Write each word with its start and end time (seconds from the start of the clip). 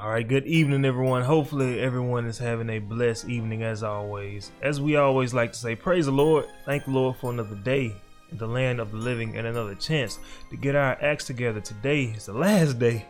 All 0.00 0.08
right, 0.08 0.26
good 0.26 0.46
evening, 0.46 0.86
everyone. 0.86 1.22
Hopefully, 1.22 1.78
everyone 1.78 2.24
is 2.24 2.38
having 2.38 2.70
a 2.70 2.78
blessed 2.78 3.28
evening 3.28 3.62
as 3.62 3.82
always. 3.82 4.50
As 4.62 4.80
we 4.80 4.96
always 4.96 5.34
like 5.34 5.52
to 5.52 5.58
say, 5.58 5.76
praise 5.76 6.06
the 6.06 6.12
Lord. 6.12 6.46
Thank 6.64 6.86
the 6.86 6.92
Lord 6.92 7.16
for 7.16 7.30
another 7.30 7.56
day 7.56 7.94
in 8.30 8.38
the 8.38 8.46
land 8.46 8.80
of 8.80 8.92
the 8.92 8.96
living 8.96 9.36
and 9.36 9.46
another 9.46 9.74
chance 9.74 10.18
to 10.48 10.56
get 10.56 10.74
our 10.74 10.96
acts 11.02 11.26
together. 11.26 11.60
Today 11.60 12.04
is 12.04 12.24
the 12.24 12.32
last 12.32 12.78
day 12.78 13.04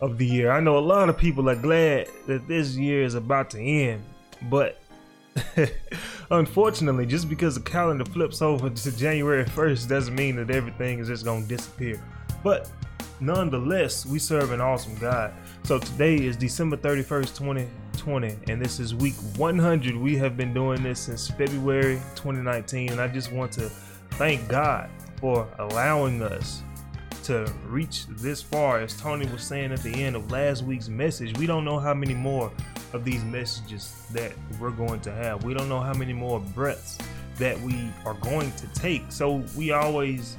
of 0.00 0.18
the 0.18 0.26
year. 0.26 0.50
I 0.50 0.58
know 0.58 0.76
a 0.76 0.80
lot 0.80 1.08
of 1.08 1.16
people 1.16 1.48
are 1.48 1.54
glad 1.54 2.08
that 2.26 2.48
this 2.48 2.76
year 2.76 3.04
is 3.04 3.14
about 3.14 3.50
to 3.50 3.60
end, 3.60 4.02
but 4.50 4.80
unfortunately, 6.32 7.06
just 7.06 7.28
because 7.28 7.54
the 7.54 7.60
calendar 7.60 8.04
flips 8.06 8.42
over 8.42 8.70
to 8.70 8.96
January 8.96 9.44
1st 9.44 9.88
doesn't 9.88 10.16
mean 10.16 10.34
that 10.34 10.50
everything 10.50 10.98
is 10.98 11.06
just 11.06 11.24
going 11.24 11.44
to 11.44 11.48
disappear. 11.48 12.02
But 12.42 12.68
nonetheless, 13.20 14.04
we 14.04 14.18
serve 14.18 14.50
an 14.50 14.60
awesome 14.60 14.96
God 14.96 15.32
so 15.64 15.78
today 15.78 16.16
is 16.16 16.36
December 16.36 16.76
31st, 16.76 17.38
2020, 17.38 18.36
and 18.48 18.62
this 18.62 18.78
is 18.78 18.94
week 18.94 19.14
100. 19.36 19.96
We 19.96 20.14
have 20.16 20.36
been 20.36 20.52
doing 20.52 20.82
this 20.82 21.00
since 21.00 21.28
February 21.28 22.02
2019, 22.16 22.92
and 22.92 23.00
I 23.00 23.08
just 23.08 23.32
want 23.32 23.50
to 23.52 23.70
thank 24.10 24.46
God 24.46 24.90
for 25.16 25.48
allowing 25.58 26.22
us 26.22 26.62
to 27.22 27.50
reach 27.66 28.06
this 28.08 28.42
far. 28.42 28.80
As 28.80 28.94
Tony 28.94 29.26
was 29.28 29.42
saying 29.42 29.72
at 29.72 29.82
the 29.82 30.04
end 30.04 30.16
of 30.16 30.30
last 30.30 30.62
week's 30.64 30.90
message, 30.90 31.38
we 31.38 31.46
don't 31.46 31.64
know 31.64 31.78
how 31.78 31.94
many 31.94 32.12
more 32.12 32.52
of 32.92 33.02
these 33.02 33.24
messages 33.24 34.04
that 34.12 34.34
we're 34.60 34.70
going 34.70 35.00
to 35.00 35.12
have. 35.12 35.44
We 35.44 35.54
don't 35.54 35.70
know 35.70 35.80
how 35.80 35.94
many 35.94 36.12
more 36.12 36.40
breaths 36.40 36.98
that 37.38 37.58
we 37.62 37.88
are 38.04 38.14
going 38.14 38.52
to 38.52 38.66
take. 38.74 39.04
So 39.08 39.42
we 39.56 39.72
always 39.72 40.36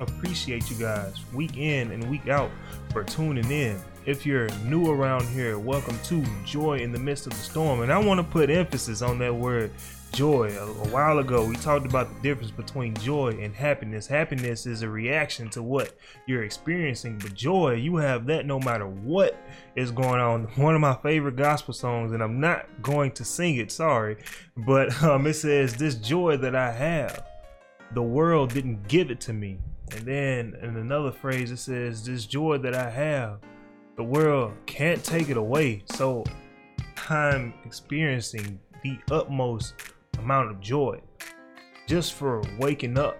appreciate 0.00 0.68
you 0.70 0.76
guys 0.76 1.14
week 1.32 1.56
in 1.56 1.92
and 1.92 2.10
week 2.10 2.26
out 2.26 2.50
for 2.90 3.04
tuning 3.04 3.48
in. 3.48 3.80
If 4.06 4.24
you're 4.24 4.48
new 4.64 4.88
around 4.88 5.26
here, 5.26 5.58
welcome 5.58 5.98
to 6.04 6.24
Joy 6.44 6.78
in 6.78 6.92
the 6.92 6.98
Midst 6.98 7.26
of 7.26 7.32
the 7.32 7.40
Storm. 7.40 7.80
And 7.80 7.92
I 7.92 7.98
want 7.98 8.18
to 8.20 8.24
put 8.24 8.50
emphasis 8.50 9.02
on 9.02 9.18
that 9.18 9.34
word 9.34 9.72
joy. 10.12 10.56
A, 10.56 10.62
a, 10.62 10.88
while 10.90 11.18
ago, 11.18 11.44
we 11.44 11.56
talked 11.56 11.86
about 11.86 12.14
the 12.14 12.22
difference 12.22 12.52
between 12.52 12.94
joy 12.94 13.36
and 13.40 13.52
happiness. 13.52 14.06
Happiness 14.06 14.64
is 14.64 14.82
a 14.82 14.88
reaction 14.88 15.50
to 15.50 15.60
what 15.60 15.98
you're 16.26 16.44
experiencing, 16.44 17.18
but 17.18 17.34
joy, 17.34 17.72
you 17.72 17.96
have 17.96 18.26
that 18.26 18.46
no 18.46 18.60
matter 18.60 18.86
what 18.86 19.36
is 19.74 19.90
going 19.90 20.20
on. 20.20 20.44
One 20.54 20.76
of 20.76 20.80
my 20.80 20.94
favorite 20.94 21.34
gospel 21.34 21.74
songs, 21.74 22.12
and 22.12 22.22
I'm 22.22 22.38
not 22.38 22.68
going 22.82 23.10
to 23.10 23.24
sing 23.24 23.56
it, 23.56 23.72
sorry, 23.72 24.18
but 24.56 25.02
um, 25.02 25.26
it 25.26 25.34
says, 25.34 25.74
This 25.74 25.96
joy 25.96 26.36
that 26.36 26.54
I 26.54 26.70
have, 26.70 27.26
the 27.92 28.04
world 28.04 28.54
didn't 28.54 28.86
give 28.86 29.10
it 29.10 29.20
to 29.22 29.32
me. 29.32 29.58
And 29.90 30.06
then 30.06 30.56
in 30.62 30.76
another 30.76 31.10
phrase, 31.10 31.50
it 31.50 31.56
says, 31.56 32.06
This 32.06 32.24
joy 32.24 32.58
that 32.58 32.76
I 32.76 32.88
have, 32.88 33.40
the 33.96 34.04
world 34.04 34.52
can't 34.66 35.02
take 35.02 35.30
it 35.30 35.36
away. 35.36 35.82
So 35.86 36.24
I'm 37.08 37.54
experiencing 37.64 38.60
the 38.82 38.98
utmost 39.10 39.74
amount 40.18 40.50
of 40.50 40.60
joy 40.60 41.00
just 41.86 42.12
for 42.14 42.42
waking 42.58 42.98
up 42.98 43.16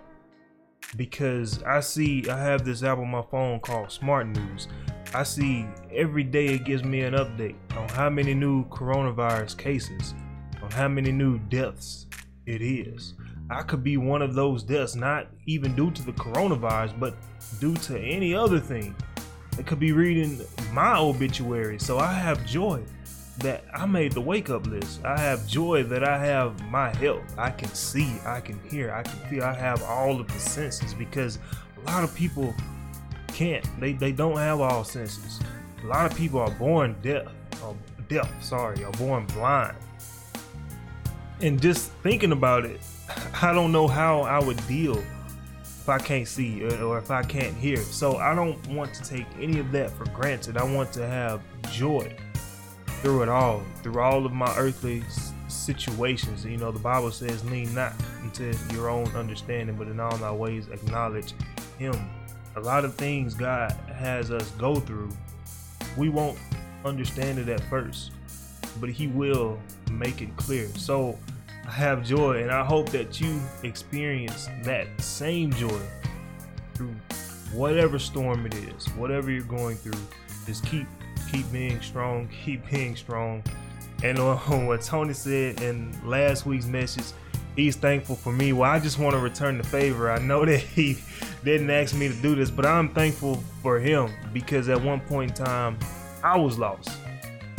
because 0.97 1.63
I 1.63 1.81
see 1.81 2.29
I 2.29 2.39
have 2.39 2.65
this 2.65 2.83
app 2.83 2.99
on 2.99 3.11
my 3.11 3.23
phone 3.31 3.61
called 3.61 3.91
Smart 3.91 4.29
News. 4.29 4.69
I 5.15 5.23
see 5.23 5.67
every 5.93 6.25
day 6.25 6.47
it 6.47 6.65
gives 6.65 6.85
me 6.85 7.01
an 7.01 7.15
update 7.15 7.57
on 7.77 7.89
how 7.89 8.11
many 8.11 8.35
new 8.35 8.67
coronavirus 8.67 9.57
cases, 9.57 10.15
on 10.63 10.71
how 10.71 10.89
many 10.89 11.13
new 11.13 11.39
deaths 11.39 12.07
it 12.45 12.61
is. 12.61 13.15
I 13.49 13.63
could 13.63 13.85
be 13.85 13.97
one 13.97 14.23
of 14.23 14.35
those 14.35 14.63
deaths, 14.63 14.97
not 14.97 15.29
even 15.47 15.77
due 15.77 15.93
to 15.93 16.03
the 16.03 16.13
coronavirus, 16.13 16.99
but 16.99 17.15
due 17.61 17.77
to 17.77 17.99
any 17.99 18.35
other 18.35 18.59
thing. 18.59 18.97
Could 19.65 19.81
be 19.81 19.93
reading 19.93 20.41
my 20.73 20.97
obituary. 20.97 21.81
So 21.81 21.99
I 21.99 22.13
have 22.13 22.45
joy 22.47 22.83
that 23.39 23.65
I 23.75 23.87
made 23.87 24.13
the 24.13 24.21
wake 24.21 24.49
up 24.49 24.67
list. 24.67 25.05
I 25.05 25.19
have 25.19 25.47
joy 25.47 25.83
that 25.85 26.05
I 26.05 26.25
have 26.25 26.63
my 26.71 26.95
health. 26.97 27.25
I 27.37 27.51
can 27.51 27.69
see, 27.75 28.15
I 28.25 28.41
can 28.41 28.61
hear, 28.69 28.93
I 28.93 29.03
can 29.03 29.19
feel. 29.29 29.45
I 29.45 29.55
have 29.55 29.83
all 29.83 30.21
of 30.21 30.29
the 30.29 30.39
senses 30.39 30.95
because 30.95 31.39
a 31.77 31.91
lot 31.91 32.05
of 32.05 32.15
people 32.15 32.55
can't. 33.29 33.65
They, 33.81 33.93
they 33.93 34.13
don't 34.13 34.37
have 34.37 34.61
all 34.61 34.85
senses. 34.85 35.41
A 35.83 35.87
lot 35.87 36.11
of 36.11 36.17
people 36.17 36.41
are 36.41 36.51
born 36.51 36.97
deaf, 37.03 37.27
or 37.63 37.77
deaf, 38.09 38.31
sorry, 38.43 38.85
are 38.85 38.93
born 38.93 39.27
blind. 39.27 39.77
And 41.41 41.61
just 41.61 41.91
thinking 42.03 42.33
about 42.33 42.65
it, 42.65 42.81
I 43.43 43.53
don't 43.53 43.73
know 43.73 43.89
how 43.89 44.23
I 44.23 44.39
would 44.39 44.65
deal 44.67 45.03
if 45.87 45.91
I 45.91 45.99
can't 45.99 46.27
see 46.27 46.67
uh, 46.67 46.83
or 46.83 46.99
if 46.99 47.13
I 47.13 47.23
can't 47.23 47.57
hear. 47.57 47.77
So 47.77 48.17
I 48.17 48.35
don't 48.35 48.59
want 48.67 48.93
to 48.95 49.05
take 49.05 49.25
any 49.41 49.61
of 49.61 49.71
that 49.71 49.93
for 49.93 50.05
granted. 50.07 50.57
I 50.57 50.65
want 50.65 50.93
to 50.95 51.07
have 51.07 51.41
joy 51.71 52.13
through 53.03 53.23
it 53.23 53.29
all, 53.29 53.63
through 53.85 54.01
all 54.01 54.27
of 54.27 54.33
my 54.33 54.53
earthly 54.57 55.05
situations. 55.47 56.45
You 56.45 56.57
know, 56.57 56.73
the 56.73 56.81
Bible 56.81 57.13
says, 57.13 57.45
lean 57.45 57.73
not 57.73 57.93
into 58.25 58.53
your 58.75 58.91
own 58.91 59.07
understanding, 59.15 59.77
but 59.77 59.87
in 59.87 60.01
all 60.01 60.17
thy 60.17 60.33
ways 60.33 60.67
acknowledge 60.73 61.35
Him. 61.79 61.95
A 62.57 62.61
lot 62.61 62.85
of 62.85 62.97
things 62.97 63.35
God 63.35 63.71
has 63.95 64.33
us 64.33 64.51
go 64.53 64.75
through, 64.81 65.11
we 65.97 66.09
won't 66.09 66.37
understand 66.85 67.39
it 67.39 67.49
at 67.49 67.61
first, 67.71 68.11
but 68.81 68.91
He 68.91 69.07
will 69.07 69.57
make 69.93 70.21
it 70.21 70.37
clear. 70.37 70.67
So, 70.71 71.17
I 71.67 71.73
have 71.73 72.05
joy, 72.05 72.43
and 72.43 72.53
I 72.53 72.65
hope 72.65 72.91
that 72.91 73.21
you 73.21 73.41
experience 73.65 74.49
that 74.63 74.87
same 75.01 75.53
joy 75.53 75.81
through 76.75 76.95
whatever 77.53 77.99
storm 77.99 78.47
it 78.47 78.55
is, 78.55 78.87
whatever 78.91 79.33
you're 79.33 79.43
going 79.43 79.77
through. 79.77 80.01
Just 80.47 80.65
keep 80.65 80.87
keep 81.31 81.51
being 81.51 81.81
strong, 81.81 82.29
keep 82.45 82.69
being 82.71 82.95
strong. 82.95 83.43
And 84.05 84.19
on 84.21 84.67
what 84.67 84.83
Tony 84.83 85.13
said 85.13 85.61
in 85.61 85.99
last 86.09 86.47
week's 86.47 86.67
message, 86.67 87.07
he's 87.57 87.75
thankful 87.75 88.15
for 88.15 88.33
me. 88.33 88.53
Well, 88.53 88.71
I 88.71 88.79
just 88.79 89.01
want 89.01 89.15
to 89.15 89.21
return 89.21 89.59
the 89.59 89.65
favor. 89.65 90.09
I 90.09 90.21
know 90.21 90.45
that 90.47 90.61
he 90.61 90.99
didn't 91.45 91.71
ask 91.71 91.97
me 91.97 92.07
to 92.07 92.15
do 92.15 92.37
this, 92.37 92.51
but 92.51 92.65
I'm 92.65 92.91
thankful 92.91 93.43
for 93.61 93.81
him 93.81 94.13
because 94.33 94.69
at 94.69 94.81
one 94.81 95.01
point 95.01 95.37
in 95.37 95.45
time, 95.45 95.79
I 96.23 96.39
was 96.39 96.59
lost. 96.59 96.91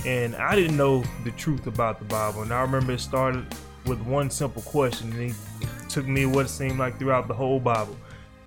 And 0.06 0.34
I 0.38 0.56
didn't 0.56 0.78
know 0.78 1.04
the 1.26 1.32
truth 1.32 1.68
about 1.68 2.00
the 2.00 2.06
Bible. 2.06 2.44
And 2.44 2.54
I 2.54 2.62
remember 2.62 2.94
it 2.94 3.00
started 3.00 3.46
with 3.88 4.02
one 4.02 4.30
simple 4.30 4.62
question. 4.62 5.12
And 5.14 5.32
he 5.32 5.68
took 5.90 6.08
me 6.08 6.26
what 6.26 6.46
it 6.46 6.50
seemed 6.50 6.80
like 6.80 7.00
throughout 7.00 7.28
the 7.28 7.34
whole 7.34 7.60
Bible. 7.60 7.96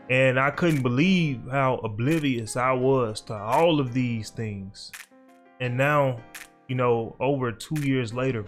And 0.08 0.38
I 0.38 0.50
couldn't 0.50 0.82
believe 0.82 1.42
how 1.50 1.76
oblivious 1.76 2.56
I 2.56 2.72
was 2.72 3.20
to 3.22 3.34
all 3.34 3.80
of 3.80 3.92
these 3.94 4.30
things. 4.30 4.90
And 5.60 5.76
now, 5.76 6.20
you 6.68 6.74
know, 6.74 7.14
over 7.20 7.52
two 7.52 7.80
years 7.80 8.12
later, 8.12 8.44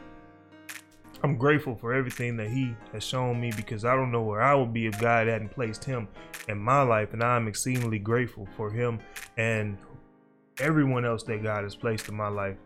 I'm 1.23 1.37
grateful 1.37 1.77
for 1.77 1.95
everything 1.95 2.37
that 2.39 2.51
he 2.51 2.75
has 2.93 3.05
shown 3.05 3.41
me 3.41 3.53
because 3.55 3.85
I 3.85 3.95
don't 3.95 4.11
know 4.11 4.23
where 4.23 4.43
I 4.43 4.55
would 4.55 4.73
be 4.73 4.87
if 4.87 5.01
God 5.01 5.29
hadn't 5.29 5.51
placed 5.51 5.85
him 5.85 6.09
in 6.49 6.59
my 6.59 6.83
life. 6.83 7.13
And 7.13 7.23
I'm 7.23 7.47
exceedingly 7.47 8.01
grateful 8.01 8.49
for 8.57 8.71
him 8.71 8.99
and 9.37 9.79
everyone 10.59 11.05
else 11.05 11.23
that 11.25 11.43
God 11.43 11.63
has 11.63 11.77
placed 11.77 12.09
in 12.09 12.17
my 12.17 12.29
life 12.29 12.57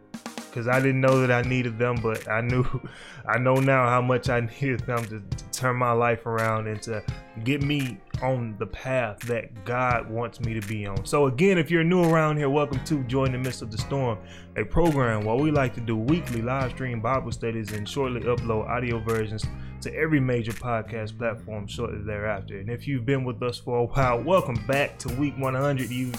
because 0.57 0.69
I 0.69 0.81
didn't 0.81 1.03
know 1.03 1.21
that 1.21 1.31
I 1.31 1.47
needed 1.47 1.79
them, 1.79 1.97
but 1.97 2.27
I 2.31 2.41
knew, 2.41 2.65
I 3.29 3.37
know 3.37 3.57
now 3.57 3.87
how 3.91 4.01
much 4.01 4.31
I 4.31 4.41
needed 4.63 4.81
them 4.87 5.05
to, 5.05 5.21
to, 5.21 5.45
turn 5.53 5.77
my 5.77 5.93
life 5.93 6.25
around 6.25 6.67
and 6.67 6.81
to 6.83 7.03
get 7.45 7.63
me 7.63 7.99
on 8.23 8.57
the 8.59 8.67
path 8.67 9.19
that 9.21 9.65
God 9.67 10.11
wants 10.11 10.41
me 10.41 10.59
to 10.59 10.67
be 10.67 10.87
on. 10.87 11.05
So 11.05 11.27
again, 11.27 11.59
if 11.59 11.71
you're 11.71 11.85
new 11.85 12.05
around 12.05 12.39
here, 12.39 12.49
welcome 12.49 12.83
to 12.85 13.03
Joy 13.05 13.25
in 13.25 13.33
the 13.33 13.39
Midst 13.39 13.61
of 13.61 13.71
the 13.71 13.77
Storm, 13.77 14.19
a 14.57 14.65
program 14.65 15.25
where 15.25 15.37
we 15.37 15.51
like 15.51 15.75
to 15.75 15.81
do 15.81 15.95
weekly 15.95 16.41
live 16.41 16.71
stream 16.71 17.01
Bible 17.01 17.33
studies 17.33 17.73
and 17.73 17.87
shortly 17.87 18.23
upload 18.23 18.67
audio 18.67 18.99
versions 18.99 19.45
to 19.83 19.95
every 19.95 20.21
major 20.21 20.53
podcast 20.53 21.19
platform 21.19 21.67
shortly 21.67 22.03
thereafter. 22.03 22.59
And 22.59 22.71
if 22.71 22.89
you've 22.89 23.05
been 23.05 23.25
with 23.25 23.43
us 23.43 23.59
for 23.59 23.81
a 23.81 23.85
while, 23.85 24.23
welcome 24.23 24.63
back 24.67 24.99
to 25.01 25.09
week 25.17 25.37
100. 25.37 25.91
You 25.91 26.13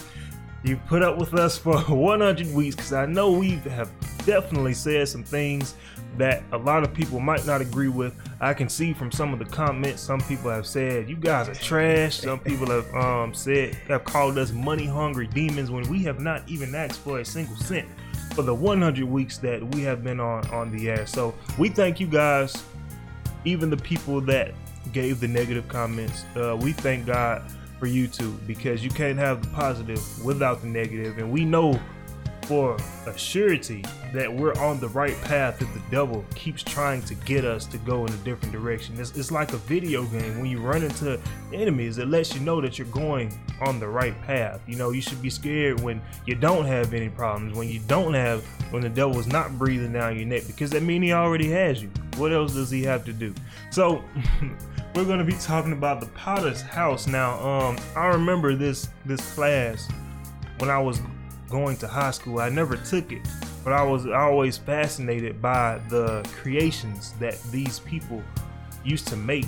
you 0.64 0.76
put 0.88 1.02
up 1.02 1.18
with 1.18 1.34
us 1.34 1.56
for 1.56 1.78
100 1.88 2.52
weeks 2.52 2.74
because 2.74 2.92
I 2.92 3.06
know 3.06 3.30
we 3.30 3.50
have 3.50 3.90
definitely 4.28 4.74
said 4.74 5.08
some 5.08 5.24
things 5.24 5.74
that 6.18 6.42
a 6.52 6.58
lot 6.58 6.82
of 6.82 6.92
people 6.92 7.18
might 7.18 7.46
not 7.46 7.62
agree 7.62 7.88
with. 7.88 8.14
I 8.42 8.52
can 8.52 8.68
see 8.68 8.92
from 8.92 9.10
some 9.10 9.32
of 9.32 9.38
the 9.38 9.46
comments, 9.46 10.02
some 10.02 10.20
people 10.20 10.50
have 10.50 10.66
said, 10.66 11.08
You 11.08 11.16
guys 11.16 11.48
are 11.48 11.54
trash. 11.54 12.20
Some 12.20 12.38
people 12.38 12.66
have 12.66 12.94
um, 12.94 13.32
said, 13.32 13.76
have 13.88 14.04
called 14.04 14.36
us 14.36 14.52
money 14.52 14.84
hungry 14.84 15.28
demons 15.28 15.70
when 15.70 15.88
we 15.88 16.02
have 16.02 16.20
not 16.20 16.42
even 16.46 16.74
asked 16.74 17.00
for 17.00 17.20
a 17.20 17.24
single 17.24 17.56
cent 17.56 17.88
for 18.34 18.42
the 18.42 18.54
100 18.54 19.02
weeks 19.02 19.38
that 19.38 19.66
we 19.74 19.80
have 19.80 20.04
been 20.04 20.20
on, 20.20 20.46
on 20.50 20.70
the 20.76 20.90
air. 20.90 21.06
So 21.06 21.34
we 21.56 21.70
thank 21.70 21.98
you 21.98 22.06
guys, 22.06 22.62
even 23.46 23.70
the 23.70 23.78
people 23.78 24.20
that 24.22 24.52
gave 24.92 25.20
the 25.20 25.28
negative 25.28 25.68
comments. 25.68 26.26
Uh, 26.36 26.54
we 26.60 26.72
thank 26.72 27.06
God 27.06 27.50
for 27.78 27.86
YouTube 27.86 28.46
because 28.46 28.84
you 28.84 28.90
can't 28.90 29.18
have 29.18 29.42
the 29.42 29.48
positive 29.54 30.22
without 30.22 30.60
the 30.60 30.66
negative. 30.66 31.16
And 31.16 31.32
we 31.32 31.46
know 31.46 31.80
for 32.48 32.78
a 33.06 33.18
surety 33.18 33.84
that 34.14 34.32
we're 34.32 34.54
on 34.54 34.80
the 34.80 34.88
right 34.88 35.20
path 35.24 35.60
if 35.60 35.70
the 35.74 35.82
devil 35.90 36.24
keeps 36.34 36.62
trying 36.62 37.02
to 37.02 37.14
get 37.14 37.44
us 37.44 37.66
to 37.66 37.76
go 37.76 38.06
in 38.06 38.12
a 38.14 38.16
different 38.18 38.52
direction. 38.52 38.98
It's, 38.98 39.14
it's 39.18 39.30
like 39.30 39.52
a 39.52 39.58
video 39.58 40.04
game. 40.06 40.40
When 40.40 40.50
you 40.50 40.58
run 40.58 40.82
into 40.82 41.20
enemies, 41.52 41.98
it 41.98 42.08
lets 42.08 42.34
you 42.34 42.40
know 42.40 42.62
that 42.62 42.78
you're 42.78 42.88
going 42.88 43.38
on 43.60 43.78
the 43.78 43.86
right 43.86 44.18
path. 44.22 44.62
You 44.66 44.76
know, 44.76 44.92
you 44.92 45.02
should 45.02 45.20
be 45.20 45.28
scared 45.28 45.80
when 45.80 46.00
you 46.24 46.36
don't 46.36 46.64
have 46.64 46.94
any 46.94 47.10
problems, 47.10 47.54
when 47.54 47.68
you 47.68 47.80
don't 47.80 48.14
have, 48.14 48.42
when 48.72 48.80
the 48.80 48.88
devil 48.88 49.18
is 49.18 49.26
not 49.26 49.58
breathing 49.58 49.92
down 49.92 50.16
your 50.16 50.26
neck, 50.26 50.46
because 50.46 50.70
that 50.70 50.82
means 50.82 51.04
he 51.04 51.12
already 51.12 51.50
has 51.50 51.82
you. 51.82 51.90
What 52.16 52.32
else 52.32 52.54
does 52.54 52.70
he 52.70 52.82
have 52.84 53.04
to 53.04 53.12
do? 53.12 53.34
So, 53.70 54.02
we're 54.94 55.04
going 55.04 55.18
to 55.18 55.24
be 55.24 55.34
talking 55.34 55.72
about 55.72 56.00
the 56.00 56.06
potter's 56.06 56.62
house 56.62 57.06
now 57.06 57.38
um 57.46 57.78
i 57.94 58.06
remember 58.06 58.56
this 58.56 58.88
this 59.04 59.20
class 59.34 59.86
when 60.58 60.70
i 60.70 60.78
was 60.78 60.98
going 61.48 61.76
to 61.78 61.88
high 61.88 62.10
school. 62.10 62.40
I 62.40 62.48
never 62.48 62.76
took 62.76 63.12
it 63.12 63.26
but 63.64 63.72
i 63.72 63.82
was 63.82 64.06
always 64.06 64.56
fascinated 64.56 65.42
by 65.42 65.78
the 65.90 66.26
creations 66.40 67.12
that 67.20 67.38
these 67.50 67.80
people 67.80 68.22
used 68.84 69.06
to 69.08 69.16
make 69.16 69.46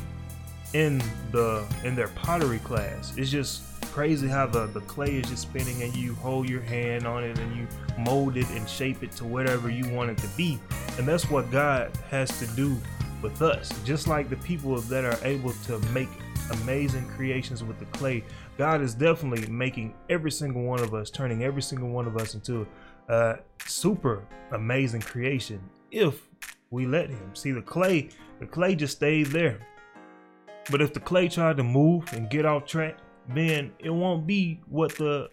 in 0.74 1.02
the 1.32 1.64
in 1.84 1.96
their 1.96 2.08
pottery 2.08 2.58
class. 2.60 3.16
It's 3.16 3.30
just 3.30 3.62
crazy 3.86 4.28
how 4.28 4.46
the 4.46 4.66
the 4.66 4.80
clay 4.82 5.16
is 5.16 5.28
just 5.28 5.42
spinning 5.42 5.82
and 5.82 5.94
you 5.96 6.14
hold 6.14 6.48
your 6.48 6.60
hand 6.60 7.06
on 7.06 7.24
it 7.24 7.38
and 7.38 7.56
you 7.56 7.66
mold 7.98 8.36
it 8.36 8.48
and 8.50 8.68
shape 8.68 9.02
it 9.02 9.10
to 9.12 9.24
whatever 9.24 9.68
you 9.68 9.88
want 9.92 10.10
it 10.10 10.18
to 10.18 10.28
be. 10.36 10.60
And 10.98 11.08
that's 11.08 11.28
what 11.30 11.50
god 11.50 11.90
has 12.08 12.38
to 12.38 12.46
do 12.48 12.76
with 13.22 13.42
us. 13.42 13.70
Just 13.84 14.06
like 14.06 14.30
the 14.30 14.36
people 14.36 14.80
that 14.82 15.04
are 15.04 15.18
able 15.26 15.52
to 15.64 15.78
make 15.92 16.08
amazing 16.62 17.06
creations 17.08 17.62
with 17.62 17.78
the 17.78 17.84
clay, 17.86 18.24
God 18.58 18.82
is 18.82 18.94
definitely 18.94 19.48
making 19.48 19.94
every 20.08 20.30
single 20.30 20.62
one 20.62 20.80
of 20.80 20.94
us, 20.94 21.10
turning 21.10 21.42
every 21.44 21.62
single 21.62 21.88
one 21.88 22.06
of 22.06 22.16
us 22.16 22.34
into 22.34 22.66
a 23.08 23.38
super 23.66 24.24
amazing 24.52 25.00
creation 25.00 25.60
if 25.90 26.28
we 26.70 26.86
let 26.86 27.10
Him. 27.10 27.34
See, 27.34 27.52
the 27.52 27.62
clay, 27.62 28.10
the 28.38 28.46
clay 28.46 28.74
just 28.74 28.96
stayed 28.96 29.26
there. 29.28 29.66
But 30.70 30.82
if 30.82 30.92
the 30.92 31.00
clay 31.00 31.28
tried 31.28 31.56
to 31.56 31.64
move 31.64 32.04
and 32.12 32.30
get 32.30 32.44
off 32.44 32.66
track, 32.66 32.98
then 33.28 33.72
it 33.78 33.90
won't 33.90 34.26
be 34.26 34.60
what 34.68 34.94
the 34.96 35.30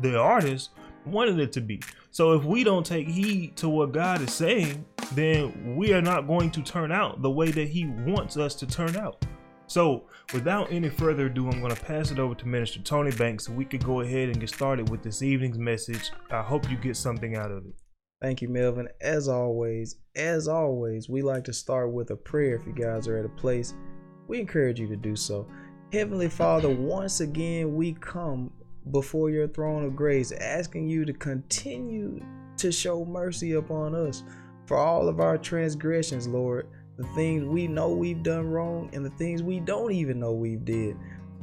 the 0.00 0.18
artist 0.18 0.70
wanted 1.04 1.38
it 1.38 1.52
to 1.52 1.60
be. 1.60 1.80
So 2.10 2.32
if 2.32 2.44
we 2.44 2.64
don't 2.64 2.84
take 2.84 3.08
heed 3.08 3.56
to 3.56 3.68
what 3.68 3.92
God 3.92 4.20
is 4.22 4.32
saying, 4.32 4.84
then 5.12 5.76
we 5.76 5.92
are 5.92 6.02
not 6.02 6.26
going 6.26 6.50
to 6.52 6.62
turn 6.62 6.92
out 6.92 7.22
the 7.22 7.30
way 7.30 7.50
that 7.50 7.68
He 7.68 7.86
wants 7.86 8.36
us 8.36 8.54
to 8.56 8.66
turn 8.66 8.96
out. 8.96 9.24
So, 9.70 10.08
without 10.34 10.72
any 10.72 10.88
further 10.88 11.26
ado, 11.26 11.48
I'm 11.48 11.60
going 11.60 11.72
to 11.72 11.80
pass 11.80 12.10
it 12.10 12.18
over 12.18 12.34
to 12.34 12.48
Minister 12.48 12.80
Tony 12.80 13.12
Banks 13.12 13.44
so 13.44 13.52
we 13.52 13.64
could 13.64 13.84
go 13.84 14.00
ahead 14.00 14.28
and 14.28 14.40
get 14.40 14.50
started 14.50 14.90
with 14.90 15.00
this 15.00 15.22
evening's 15.22 15.58
message. 15.58 16.10
I 16.28 16.42
hope 16.42 16.68
you 16.68 16.76
get 16.76 16.96
something 16.96 17.36
out 17.36 17.52
of 17.52 17.58
it. 17.58 17.74
Thank 18.20 18.42
you, 18.42 18.48
Melvin. 18.48 18.88
As 19.00 19.28
always, 19.28 19.94
as 20.16 20.48
always, 20.48 21.08
we 21.08 21.22
like 21.22 21.44
to 21.44 21.52
start 21.52 21.92
with 21.92 22.10
a 22.10 22.16
prayer 22.16 22.56
if 22.56 22.66
you 22.66 22.72
guys 22.72 23.06
are 23.06 23.16
at 23.16 23.24
a 23.24 23.28
place. 23.28 23.74
We 24.26 24.40
encourage 24.40 24.80
you 24.80 24.88
to 24.88 24.96
do 24.96 25.14
so. 25.14 25.46
Heavenly 25.92 26.28
Father, 26.28 26.68
once 26.68 27.20
again, 27.20 27.76
we 27.76 27.92
come 27.92 28.50
before 28.90 29.30
your 29.30 29.46
throne 29.46 29.84
of 29.84 29.94
grace, 29.94 30.32
asking 30.32 30.88
you 30.88 31.04
to 31.04 31.12
continue 31.12 32.18
to 32.56 32.72
show 32.72 33.04
mercy 33.04 33.52
upon 33.52 33.94
us 33.94 34.24
for 34.66 34.76
all 34.76 35.08
of 35.08 35.20
our 35.20 35.38
transgressions, 35.38 36.26
Lord, 36.26 36.68
the 37.00 37.06
things 37.14 37.46
we 37.46 37.66
know 37.66 37.88
we've 37.88 38.22
done 38.22 38.50
wrong 38.50 38.90
and 38.92 39.02
the 39.02 39.10
things 39.10 39.42
we 39.42 39.58
don't 39.58 39.90
even 39.90 40.20
know 40.20 40.32
we've 40.32 40.66
did. 40.66 40.94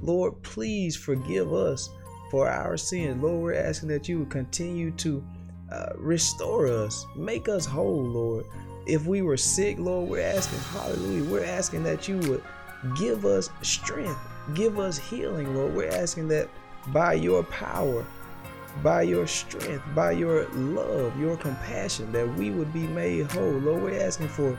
Lord, 0.03 0.39
please 0.43 0.95
forgive 0.95 1.51
us 1.51 1.89
for 2.29 2.47
our 2.47 2.77
sins. 2.77 3.23
Lord, 3.23 3.41
we're 3.41 3.53
asking 3.55 3.89
that 3.89 4.07
you 4.07 4.19
would 4.19 4.29
continue 4.29 4.91
to 4.91 5.23
uh, 5.71 5.93
restore 5.95 6.67
us, 6.67 7.07
make 7.15 7.49
us 7.49 7.65
whole, 7.65 8.03
Lord. 8.03 8.45
If 8.85 9.07
we 9.07 9.23
were 9.23 9.35
sick, 9.35 9.79
Lord, 9.79 10.07
we're 10.07 10.21
asking, 10.21 10.59
hallelujah, 10.79 11.23
we're 11.23 11.45
asking 11.45 11.81
that 11.85 12.07
you 12.07 12.19
would 12.19 12.43
give 12.95 13.25
us 13.25 13.49
strength, 13.63 14.19
give 14.53 14.77
us 14.77 14.99
healing, 14.99 15.55
Lord. 15.55 15.73
We're 15.73 15.89
asking 15.89 16.27
that 16.27 16.49
by 16.89 17.13
your 17.13 17.41
power, 17.45 18.05
by 18.83 19.01
your 19.01 19.25
strength, 19.25 19.83
by 19.95 20.11
your 20.11 20.47
love, 20.49 21.19
your 21.19 21.35
compassion, 21.35 22.11
that 22.11 22.31
we 22.35 22.51
would 22.51 22.71
be 22.71 22.85
made 22.85 23.31
whole. 23.31 23.53
Lord, 23.53 23.81
we're 23.81 23.99
asking 23.99 24.27
for 24.27 24.55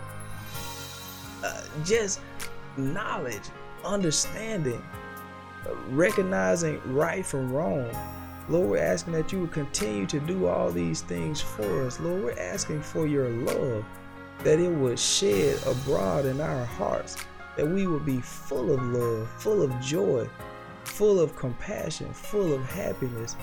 uh, 1.44 1.62
just 1.85 2.20
knowledge, 2.76 3.43
understanding, 3.85 4.82
recognizing 5.90 6.81
right 6.93 7.25
from 7.25 7.52
wrong. 7.52 7.90
Lord, 8.49 8.70
we're 8.70 8.79
asking 8.79 9.12
that 9.12 9.31
you 9.31 9.40
would 9.40 9.52
continue 9.52 10.06
to 10.06 10.20
do 10.20 10.46
all 10.46 10.70
these 10.70 11.02
things 11.02 11.40
for 11.40 11.87
us. 11.87 12.00
Lord, 12.00 12.25
we're 12.25 12.38
asking 12.38 12.82
for 12.82 13.06
your 13.06 13.29
love, 13.29 13.85
that 14.44 14.58
it 14.58 14.70
would 14.70 14.99
shed 14.99 15.58
abroad 15.67 16.25
in 16.25 16.40
our 16.40 16.64
hearts, 16.64 17.17
that 17.56 17.67
we 17.67 17.87
would 17.87 18.06
be 18.06 18.20
full 18.20 18.73
of 18.73 18.82
love, 18.82 19.29
full 19.38 19.62
of 19.62 19.79
joy, 19.81 20.26
full 20.84 21.20
of 21.20 21.37
compassion, 21.37 22.12
full 22.14 22.55
of 22.55 22.64
happiness, 22.70 23.37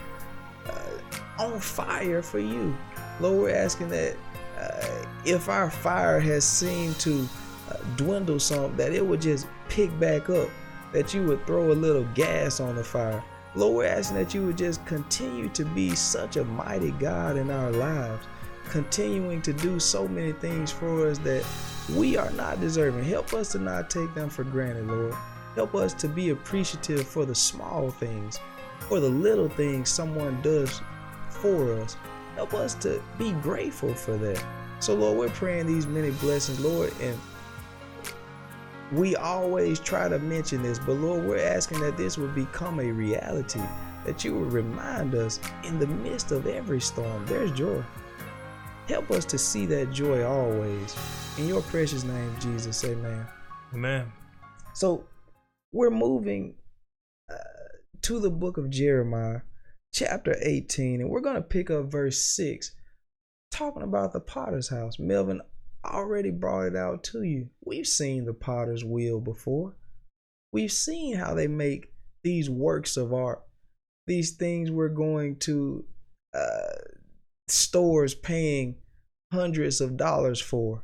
uh, 0.68 1.44
on 1.44 1.60
fire 1.60 2.22
for 2.24 2.40
you. 2.40 2.76
Lord, 3.20 3.44
we're 3.44 3.56
asking 3.56 3.90
that 3.90 4.16
uh, 4.60 5.06
if 5.26 5.50
our 5.50 5.70
fire 5.70 6.20
has 6.20 6.46
seemed 6.46 6.98
to 7.02 7.28
dwindle 7.96 8.40
some, 8.40 8.76
that 8.78 8.94
it 8.94 9.06
would 9.06 9.22
just 9.22 9.48
pick 9.70 9.98
back 10.00 10.30
up, 10.30 10.50
that 10.94 11.14
you 11.14 11.24
would 11.24 11.46
throw 11.46 11.72
a 11.72 11.74
little 11.74 12.06
gas 12.14 12.60
on 12.60 12.76
the 12.76 12.84
fire. 12.84 13.24
Lord, 13.56 13.76
we're 13.76 13.86
asking 13.86 14.18
that 14.18 14.34
you 14.34 14.46
would 14.46 14.58
just 14.58 14.86
continue 14.86 15.48
to 15.50 15.64
be 15.64 15.96
such 15.96 16.36
a 16.36 16.44
mighty 16.44 16.92
God 16.92 17.38
in 17.38 17.50
our 17.50 17.72
lives, 17.72 18.26
continuing 18.70 19.42
to 19.44 19.54
do 19.54 19.80
so 19.80 20.08
many 20.08 20.34
things 20.34 20.72
for 20.72 21.08
us 21.08 21.18
that 21.20 21.46
we 21.96 22.18
are 22.18 22.32
not 22.32 22.60
deserving. 22.60 23.04
Help 23.04 23.34
us 23.34 23.52
to 23.54 23.60
not 23.60 23.90
take 23.90 24.14
them 24.14 24.30
for 24.30 24.44
granted, 24.44 24.88
Lord. 24.88 25.16
Help 25.56 25.74
us 25.76 25.94
to 25.94 26.10
be 26.10 26.32
appreciative 26.32 27.08
for 27.08 27.26
the 27.26 27.36
small 27.36 27.90
things, 27.90 28.40
for 28.80 29.00
the 29.00 29.10
little 29.10 29.48
things 29.48 29.90
someone 29.90 30.42
does 30.42 30.82
for 31.30 31.74
us. 31.80 31.96
Help 32.36 32.54
us 32.54 32.76
to 32.76 33.02
be 33.18 33.32
grateful 33.34 33.94
for 33.94 34.18
that. 34.18 34.44
So, 34.80 34.94
Lord, 34.96 35.18
we're 35.18 35.30
praying 35.30 35.68
these 35.68 35.88
many 35.88 36.12
blessings, 36.12 36.60
Lord, 36.60 36.92
and 37.00 37.18
we 38.92 39.16
always 39.16 39.80
try 39.80 40.08
to 40.08 40.20
mention 40.20 40.62
this, 40.62 40.80
but 40.80 40.94
Lord, 40.94 41.26
we're 41.26 41.40
asking 41.40 41.80
that 41.82 41.98
this 41.98 42.18
would 42.18 42.36
become 42.36 42.80
a 42.80 42.92
reality, 42.92 43.62
that 44.06 44.24
you 44.24 44.38
would 44.38 44.54
remind 44.54 45.16
us 45.16 45.40
in 45.64 45.80
the 45.80 45.88
midst 45.88 46.32
of 46.32 46.46
every 46.46 46.80
storm, 46.80 47.26
there's 47.26 47.52
joy. 47.52 47.84
Help 48.88 49.10
us 49.10 49.26
to 49.26 49.38
see 49.38 49.66
that 49.66 49.92
joy 49.92 50.24
always. 50.24 50.96
In 51.38 51.48
your 51.48 51.62
precious 51.64 52.04
name, 52.04 52.36
Jesus, 52.40 52.84
amen. 52.84 53.26
Amen. 53.74 54.12
So, 54.74 55.06
we're 55.72 55.90
moving 55.90 56.56
uh, 57.30 57.36
to 58.04 58.20
the 58.20 58.30
book 58.30 58.58
of 58.58 58.70
Jeremiah, 58.70 59.42
chapter 59.94 60.38
18, 60.40 61.02
and 61.02 61.10
we're 61.10 61.22
going 61.22 61.36
to 61.36 61.42
pick 61.42 61.72
up 61.72 61.92
verse 61.92 62.24
6, 62.36 62.72
talking 63.52 63.82
about 63.82 64.14
the 64.14 64.20
potter's 64.20 64.70
house. 64.70 65.00
Melvin 65.00 65.42
already 65.94 66.32
brought 66.32 66.68
it 66.68 66.76
out 66.76 67.04
to 67.06 67.24
you. 67.24 67.50
We've 67.64 67.88
seen 67.88 68.26
the 68.26 68.34
potter's 68.34 68.84
wheel 68.84 69.20
before, 69.20 69.76
we've 70.52 70.72
seen 70.72 71.16
how 71.16 71.34
they 71.34 71.48
make 71.48 71.92
these 72.24 72.50
works 72.50 72.98
of 72.98 73.14
art, 73.14 73.44
these 74.08 74.32
things 74.32 74.72
we're 74.72 74.90
going 74.90 75.38
to 75.38 75.86
uh, 76.34 76.74
stores 77.48 78.16
paying 78.16 78.76
hundreds 79.32 79.82
of 79.82 79.98
dollars 79.98 80.42
for, 80.42 80.84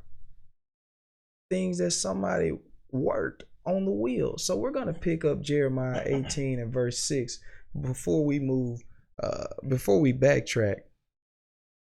things 1.50 1.80
that 1.80 1.92
somebody 1.92 2.52
worked 2.92 3.44
on 3.66 3.86
the 3.86 3.92
wheel. 3.92 4.38
So 4.38 4.58
we're 4.58 4.72
going 4.72 4.88
to 4.88 4.94
pick 4.94 5.26
up 5.26 5.42
Jeremiah 5.42 6.02
18 6.06 6.60
and 6.60 6.74
verse 6.74 7.00
6 7.00 7.40
before 7.80 8.26
we 8.26 8.40
move, 8.40 8.82
uh, 9.22 9.48
before 9.68 10.00
we 10.00 10.14
backtrack. 10.14 10.82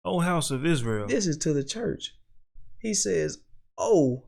Oh, 0.04 0.20
house 0.20 0.52
of 0.52 0.66
Israel. 0.66 1.08
This 1.08 1.28
is 1.28 1.38
to 1.40 1.54
the 1.54 1.64
church. 1.64 2.16
He 2.86 2.94
says, 2.94 3.40
Oh, 3.80 4.26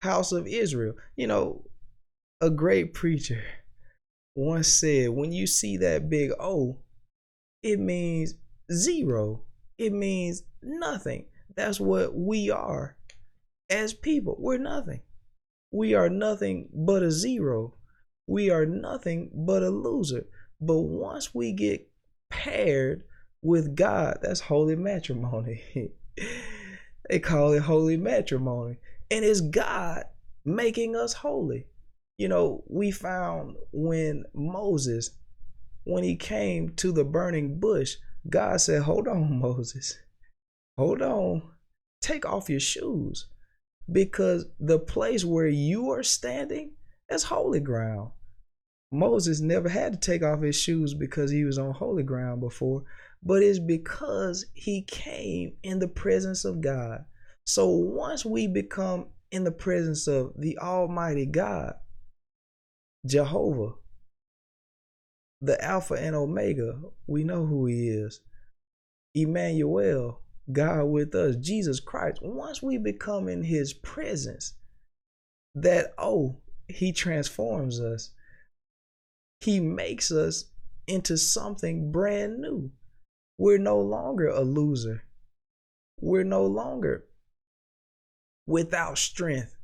house 0.00 0.30
of 0.30 0.46
Israel. 0.46 0.94
You 1.16 1.26
know, 1.26 1.64
a 2.40 2.48
great 2.48 2.94
preacher 2.94 3.42
once 4.36 4.68
said, 4.68 5.10
When 5.10 5.32
you 5.32 5.48
see 5.48 5.76
that 5.78 6.08
big 6.08 6.30
O, 6.38 6.78
it 7.64 7.80
means 7.80 8.34
zero, 8.72 9.42
it 9.76 9.92
means 9.92 10.44
nothing. 10.62 11.24
That's 11.56 11.80
what 11.80 12.14
we 12.14 12.48
are 12.48 12.96
as 13.68 13.92
people. 13.92 14.36
We're 14.38 14.58
nothing. 14.58 15.00
We 15.72 15.94
are 15.94 16.08
nothing 16.08 16.68
but 16.72 17.02
a 17.02 17.10
zero. 17.10 17.74
We 18.28 18.50
are 18.50 18.66
nothing 18.66 19.32
but 19.34 19.64
a 19.64 19.70
loser. 19.70 20.26
But 20.60 20.82
once 20.82 21.34
we 21.34 21.50
get 21.50 21.90
paired 22.30 23.02
with 23.42 23.74
God, 23.74 24.18
that's 24.22 24.42
holy 24.42 24.76
matrimony. 24.76 25.60
they 27.08 27.18
call 27.18 27.52
it 27.52 27.62
holy 27.62 27.96
matrimony. 27.96 28.78
And 29.10 29.24
it's 29.24 29.40
God 29.40 30.04
making 30.44 30.96
us 30.96 31.12
holy. 31.12 31.66
You 32.18 32.28
know, 32.28 32.64
we 32.68 32.90
found 32.90 33.56
when 33.72 34.24
Moses, 34.34 35.10
when 35.84 36.04
he 36.04 36.16
came 36.16 36.70
to 36.76 36.92
the 36.92 37.04
burning 37.04 37.58
bush, 37.58 37.96
God 38.28 38.60
said, 38.60 38.82
Hold 38.82 39.08
on, 39.08 39.38
Moses. 39.40 39.98
Hold 40.78 41.02
on. 41.02 41.42
Take 42.00 42.26
off 42.26 42.50
your 42.50 42.60
shoes. 42.60 43.26
Because 43.90 44.46
the 44.58 44.78
place 44.78 45.24
where 45.24 45.46
you 45.46 45.90
are 45.90 46.02
standing 46.02 46.72
is 47.10 47.24
holy 47.24 47.60
ground. 47.60 48.10
Moses 48.90 49.40
never 49.40 49.68
had 49.68 49.92
to 49.92 49.98
take 49.98 50.22
off 50.22 50.40
his 50.40 50.56
shoes 50.56 50.94
because 50.94 51.30
he 51.30 51.44
was 51.44 51.58
on 51.58 51.72
holy 51.72 52.02
ground 52.02 52.40
before, 52.40 52.84
but 53.24 53.42
it's 53.42 53.58
because 53.58 54.46
he 54.54 54.82
came 54.82 55.54
in 55.62 55.78
the 55.78 55.88
presence 55.88 56.44
of 56.44 56.60
God. 56.60 57.04
So 57.46 57.68
once 57.68 58.24
we 58.24 58.46
become 58.46 59.06
in 59.30 59.44
the 59.44 59.52
presence 59.52 60.06
of 60.06 60.32
the 60.36 60.58
Almighty 60.58 61.26
God, 61.26 61.74
Jehovah, 63.06 63.74
the 65.40 65.62
Alpha 65.62 65.94
and 65.94 66.14
Omega, 66.14 66.80
we 67.06 67.24
know 67.24 67.44
who 67.44 67.66
He 67.66 67.88
is. 67.88 68.20
Emmanuel, 69.14 70.20
God 70.50 70.84
with 70.84 71.14
us, 71.14 71.36
Jesus 71.36 71.80
Christ. 71.80 72.20
Once 72.22 72.62
we 72.62 72.78
become 72.78 73.28
in 73.28 73.42
His 73.42 73.72
presence, 73.72 74.54
that, 75.54 75.94
oh, 75.98 76.38
He 76.68 76.92
transforms 76.92 77.80
us. 77.80 78.10
He 79.40 79.60
makes 79.60 80.10
us 80.10 80.46
into 80.86 81.18
something 81.18 81.92
brand 81.92 82.38
new. 82.38 82.70
We're 83.38 83.58
no 83.58 83.80
longer 83.80 84.28
a 84.28 84.42
loser. 84.42 85.04
We're 86.00 86.24
no 86.24 86.44
longer 86.44 87.04
without 88.46 88.98
strength. 88.98 89.56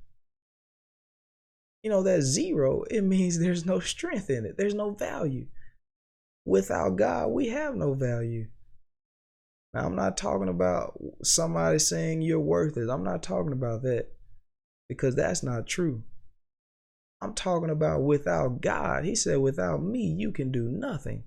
You 1.82 1.90
know, 1.90 2.02
that 2.02 2.22
zero, 2.22 2.84
it 2.90 3.02
means 3.02 3.38
there's 3.38 3.64
no 3.64 3.80
strength 3.80 4.28
in 4.28 4.44
it, 4.44 4.56
there's 4.58 4.74
no 4.74 4.90
value. 4.90 5.46
Without 6.44 6.96
God, 6.96 7.28
we 7.28 7.48
have 7.48 7.74
no 7.74 7.94
value. 7.94 8.48
Now, 9.72 9.86
I'm 9.86 9.94
not 9.94 10.16
talking 10.16 10.48
about 10.48 10.98
somebody 11.22 11.78
saying 11.78 12.22
you're 12.22 12.40
worthless. 12.40 12.90
I'm 12.90 13.04
not 13.04 13.22
talking 13.22 13.52
about 13.52 13.82
that 13.82 14.08
because 14.88 15.14
that's 15.14 15.42
not 15.42 15.66
true. 15.66 16.02
I'm 17.22 17.34
talking 17.34 17.70
about 17.70 18.02
without 18.02 18.60
God. 18.60 19.04
He 19.04 19.14
said, 19.14 19.38
without 19.38 19.82
me, 19.82 20.06
you 20.06 20.32
can 20.32 20.50
do 20.50 20.64
nothing. 20.64 21.22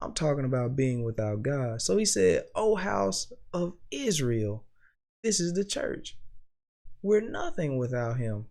I'm 0.00 0.14
talking 0.14 0.44
about 0.44 0.76
being 0.76 1.02
without 1.04 1.42
God. 1.42 1.82
So 1.82 1.96
he 1.96 2.04
said, 2.04 2.44
O 2.54 2.76
house 2.76 3.32
of 3.52 3.74
Israel, 3.90 4.64
this 5.24 5.40
is 5.40 5.54
the 5.54 5.64
church. 5.64 6.16
We're 7.02 7.28
nothing 7.28 7.78
without 7.78 8.18
him. 8.18 8.46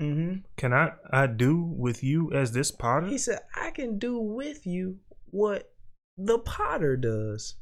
Mm-hmm. 0.00 0.40
Can 0.56 0.72
I 0.72 0.92
I 1.10 1.26
do 1.26 1.62
with 1.62 2.02
you 2.02 2.32
as 2.32 2.52
this 2.52 2.70
potter? 2.70 3.06
He 3.06 3.18
said, 3.18 3.40
I 3.54 3.70
can 3.70 3.98
do 3.98 4.18
with 4.18 4.66
you 4.66 4.98
what 5.30 5.72
the 6.18 6.38
potter 6.38 6.96
does. 6.96 7.54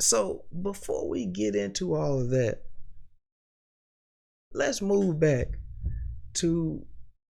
So 0.00 0.44
before 0.62 1.08
we 1.08 1.26
get 1.26 1.54
into 1.54 1.94
all 1.94 2.20
of 2.20 2.30
that, 2.30 2.62
let's 4.52 4.82
move 4.82 5.20
back 5.20 5.48
to 6.34 6.84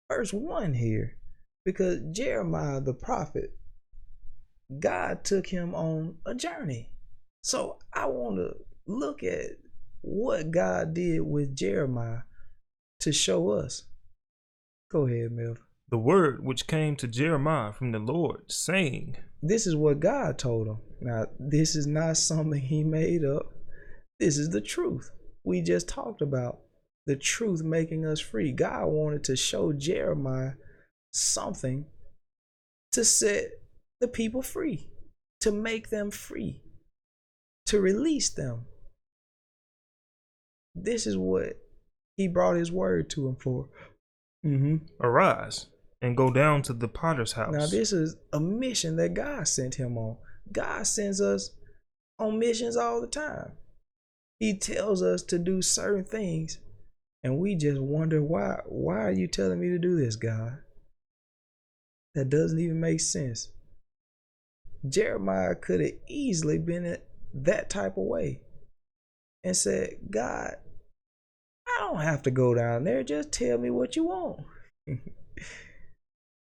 verse 0.10 0.34
1 0.34 0.74
here. 0.74 1.18
Because 1.64 2.00
Jeremiah 2.12 2.82
the 2.82 2.94
prophet, 2.94 3.54
God 4.80 5.24
took 5.24 5.48
him 5.48 5.74
on 5.74 6.18
a 6.26 6.36
journey. 6.36 6.92
So 7.42 7.80
I 7.94 8.08
want 8.08 8.38
to 8.38 8.56
look 8.86 9.24
at 9.24 9.52
what 10.02 10.52
God 10.52 10.94
did 10.94 11.22
with 11.22 11.56
Jeremiah 11.56 12.22
to 13.02 13.12
show 13.12 13.52
us. 13.52 13.84
Go 14.92 15.08
ahead, 15.08 15.32
Melvin. 15.32 15.64
The 15.90 15.98
word 15.98 16.44
which 16.44 16.68
came 16.68 16.98
to 16.98 17.08
Jeremiah 17.08 17.72
from 17.72 17.94
the 17.94 18.00
Lord, 18.00 18.52
saying, 18.52 19.18
This 19.42 19.66
is 19.66 19.76
what 19.76 20.02
God 20.02 20.38
told 20.38 20.68
him. 20.68 20.80
Now, 21.00 21.28
this 21.40 21.76
is 21.76 21.88
not 21.88 22.18
something 22.18 22.62
he 22.62 22.84
made 22.84 23.24
up. 23.24 23.54
This 24.20 24.38
is 24.38 24.50
the 24.50 24.62
truth. 24.62 25.12
We 25.44 25.62
just 25.62 25.88
talked 25.88 26.22
about 26.22 26.60
the 27.06 27.16
truth 27.16 27.64
making 27.64 28.06
us 28.06 28.20
free. 28.20 28.52
God 28.52 28.88
wanted 28.88 29.24
to 29.26 29.38
show 29.38 29.72
Jeremiah 29.72 30.54
something 31.14 31.86
to 32.92 33.06
set 33.06 33.52
the 34.00 34.08
people 34.08 34.42
free, 34.42 34.90
to 35.42 35.52
make 35.52 35.90
them 35.90 36.12
free, 36.12 36.62
to 37.66 37.80
release 37.80 38.30
them. 38.30 38.66
This 40.76 41.08
is 41.08 41.18
what 41.18 41.58
he 42.16 42.28
brought 42.28 42.58
his 42.58 42.72
word 42.72 43.10
to 43.12 43.28
him 43.28 43.36
for. 43.36 43.70
Mm-hmm. 44.46 44.78
Arise 45.02 45.68
and 46.02 46.16
go 46.16 46.32
down 46.32 46.62
to 46.64 46.74
the 46.74 46.88
potter's 46.88 47.34
house. 47.34 47.54
Now, 47.54 47.66
this 47.66 47.92
is 47.92 48.16
a 48.32 48.40
mission 48.40 48.96
that 48.98 49.14
God 49.14 49.48
sent 49.48 49.76
him 49.76 49.98
on. 49.98 50.18
God 50.52 50.86
sends 50.86 51.20
us 51.20 51.52
on 52.20 52.40
missions 52.40 52.78
all 52.78 53.02
the 53.02 53.08
time. 53.08 53.54
He 54.40 54.58
tells 54.58 55.02
us 55.02 55.24
to 55.24 55.40
do 55.40 55.62
certain 55.62 56.04
things, 56.04 56.60
and 57.24 57.40
we 57.40 57.56
just 57.56 57.82
wonder 57.82 58.22
why. 58.22 58.60
Why 58.66 59.00
are 59.00 59.12
you 59.12 59.28
telling 59.28 59.60
me 59.60 59.70
to 59.70 59.80
do 59.80 59.96
this, 59.96 60.16
God? 60.16 60.60
That 62.14 62.30
doesn't 62.30 62.60
even 62.60 62.80
make 62.80 63.02
sense. 63.02 63.50
Jeremiah 64.90 65.56
could 65.56 65.82
have 65.82 65.94
easily 66.08 66.58
been 66.58 66.86
in 66.86 66.98
that 67.34 67.70
type 67.70 67.98
of 67.98 68.04
way 68.04 68.42
and 69.44 69.56
said, 69.56 69.96
God, 70.10 70.56
I 71.68 71.78
don't 71.80 72.02
have 72.02 72.24
to 72.24 72.32
go 72.32 72.54
down 72.54 72.84
there. 72.84 73.04
Just 73.04 73.32
tell 73.32 73.58
me 73.58 73.70
what 73.70 73.96
you 73.96 74.06
want. 74.06 74.42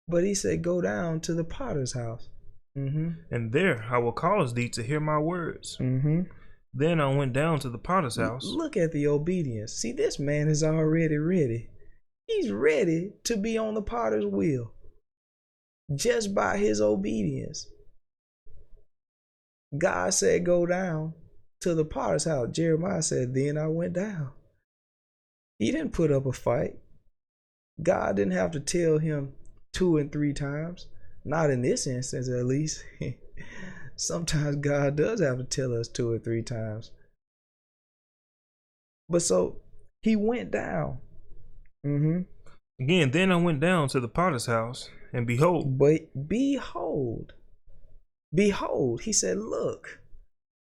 but 0.08 0.24
he 0.24 0.34
said, 0.34 0.62
Go 0.62 0.80
down 0.80 1.20
to 1.20 1.34
the 1.34 1.44
potter's 1.44 1.94
house. 1.94 2.28
Mm-hmm. 2.76 3.10
And 3.30 3.52
there 3.52 3.84
I 3.90 3.98
will 3.98 4.12
cause 4.12 4.54
thee 4.54 4.68
to 4.70 4.82
hear 4.82 5.00
my 5.00 5.18
words. 5.18 5.76
Mm-hmm. 5.80 6.22
Then 6.72 7.00
I 7.00 7.12
went 7.14 7.32
down 7.32 7.58
to 7.60 7.68
the 7.68 7.78
potter's 7.78 8.16
house. 8.16 8.44
Look 8.44 8.76
at 8.76 8.92
the 8.92 9.08
obedience. 9.08 9.72
See, 9.72 9.92
this 9.92 10.18
man 10.18 10.48
is 10.48 10.62
already 10.62 11.16
ready. 11.16 11.68
He's 12.28 12.52
ready 12.52 13.12
to 13.24 13.36
be 13.36 13.58
on 13.58 13.74
the 13.74 13.82
potter's 13.82 14.24
wheel 14.24 14.72
just 15.94 16.34
by 16.34 16.56
his 16.58 16.80
obedience. 16.80 17.66
God 19.76 20.14
said, 20.14 20.44
Go 20.44 20.66
down 20.66 21.14
to 21.60 21.74
the 21.74 21.84
potter's 21.84 22.24
house. 22.24 22.48
Jeremiah 22.52 23.02
said, 23.02 23.34
Then 23.34 23.56
I 23.58 23.68
went 23.68 23.92
down. 23.92 24.30
He 25.58 25.70
didn't 25.70 25.92
put 25.92 26.10
up 26.10 26.26
a 26.26 26.32
fight. 26.32 26.76
God 27.82 28.16
didn't 28.16 28.32
have 28.32 28.50
to 28.52 28.60
tell 28.60 28.98
him 28.98 29.32
two 29.72 29.96
and 29.96 30.10
three 30.10 30.32
times. 30.32 30.86
Not 31.24 31.50
in 31.50 31.62
this 31.62 31.86
instance, 31.86 32.28
at 32.28 32.46
least. 32.46 32.84
Sometimes 33.96 34.56
God 34.56 34.96
does 34.96 35.20
have 35.20 35.38
to 35.38 35.44
tell 35.44 35.78
us 35.78 35.86
two 35.86 36.10
or 36.10 36.18
three 36.18 36.42
times. 36.42 36.90
But 39.08 39.22
so 39.22 39.56
he 40.02 40.16
went 40.16 40.50
down. 40.50 40.98
Mm-hmm. 41.86 42.22
Again, 42.82 43.10
then 43.10 43.30
I 43.30 43.36
went 43.36 43.60
down 43.60 43.88
to 43.88 44.00
the 44.00 44.08
potter's 44.08 44.46
house, 44.46 44.88
and 45.12 45.26
behold. 45.26 45.76
But 45.76 46.28
behold, 46.28 47.34
behold, 48.34 49.02
he 49.02 49.12
said, 49.12 49.38
Look, 49.38 50.00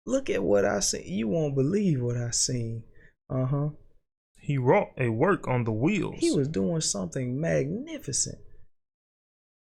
look 0.06 0.30
at 0.30 0.42
what 0.42 0.64
I 0.64 0.80
see. 0.80 1.02
You 1.04 1.28
won't 1.28 1.54
believe 1.54 2.00
what 2.00 2.16
I 2.16 2.30
seen. 2.30 2.84
Uh 3.28 3.46
huh. 3.46 3.68
He 4.40 4.58
wrought 4.58 4.92
a 4.96 5.10
work 5.10 5.46
on 5.46 5.64
the 5.64 5.72
wheels. 5.72 6.16
He 6.18 6.32
was 6.32 6.48
doing 6.48 6.80
something 6.80 7.40
magnificent. 7.40 8.38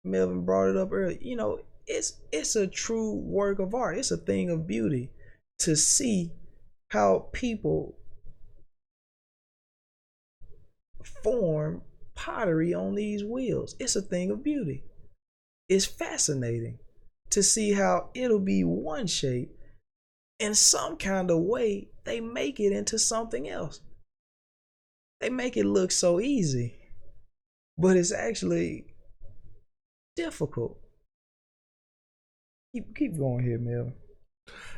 Melvin 0.03 0.45
brought 0.45 0.69
it 0.69 0.77
up 0.77 0.91
earlier. 0.91 1.17
You 1.21 1.35
know, 1.35 1.59
it's 1.85 2.13
it's 2.31 2.55
a 2.55 2.67
true 2.67 3.13
work 3.13 3.59
of 3.59 3.73
art. 3.73 3.97
It's 3.97 4.11
a 4.11 4.17
thing 4.17 4.49
of 4.49 4.67
beauty 4.67 5.09
to 5.59 5.75
see 5.75 6.33
how 6.89 7.29
people 7.31 7.97
form 11.23 11.81
pottery 12.15 12.73
on 12.73 12.95
these 12.95 13.23
wheels. 13.23 13.75
It's 13.79 13.95
a 13.95 14.01
thing 14.01 14.31
of 14.31 14.43
beauty. 14.43 14.83
It's 15.69 15.85
fascinating 15.85 16.79
to 17.29 17.43
see 17.43 17.73
how 17.73 18.09
it'll 18.13 18.39
be 18.39 18.63
one 18.63 19.07
shape 19.07 19.51
in 20.39 20.53
some 20.53 20.97
kind 20.97 21.31
of 21.31 21.39
way 21.39 21.89
they 22.03 22.19
make 22.19 22.59
it 22.59 22.71
into 22.71 22.97
something 22.97 23.49
else 23.49 23.81
they 25.19 25.29
make 25.29 25.57
it 25.57 25.65
look 25.65 25.91
so 25.91 26.19
easy, 26.19 26.75
but 27.77 27.97
it's 27.97 28.11
actually 28.11 28.85
difficult. 30.15 30.79
Keep 32.75 32.95
keep 32.95 33.17
going 33.17 33.43
here, 33.43 33.57
Mel. 33.59 33.93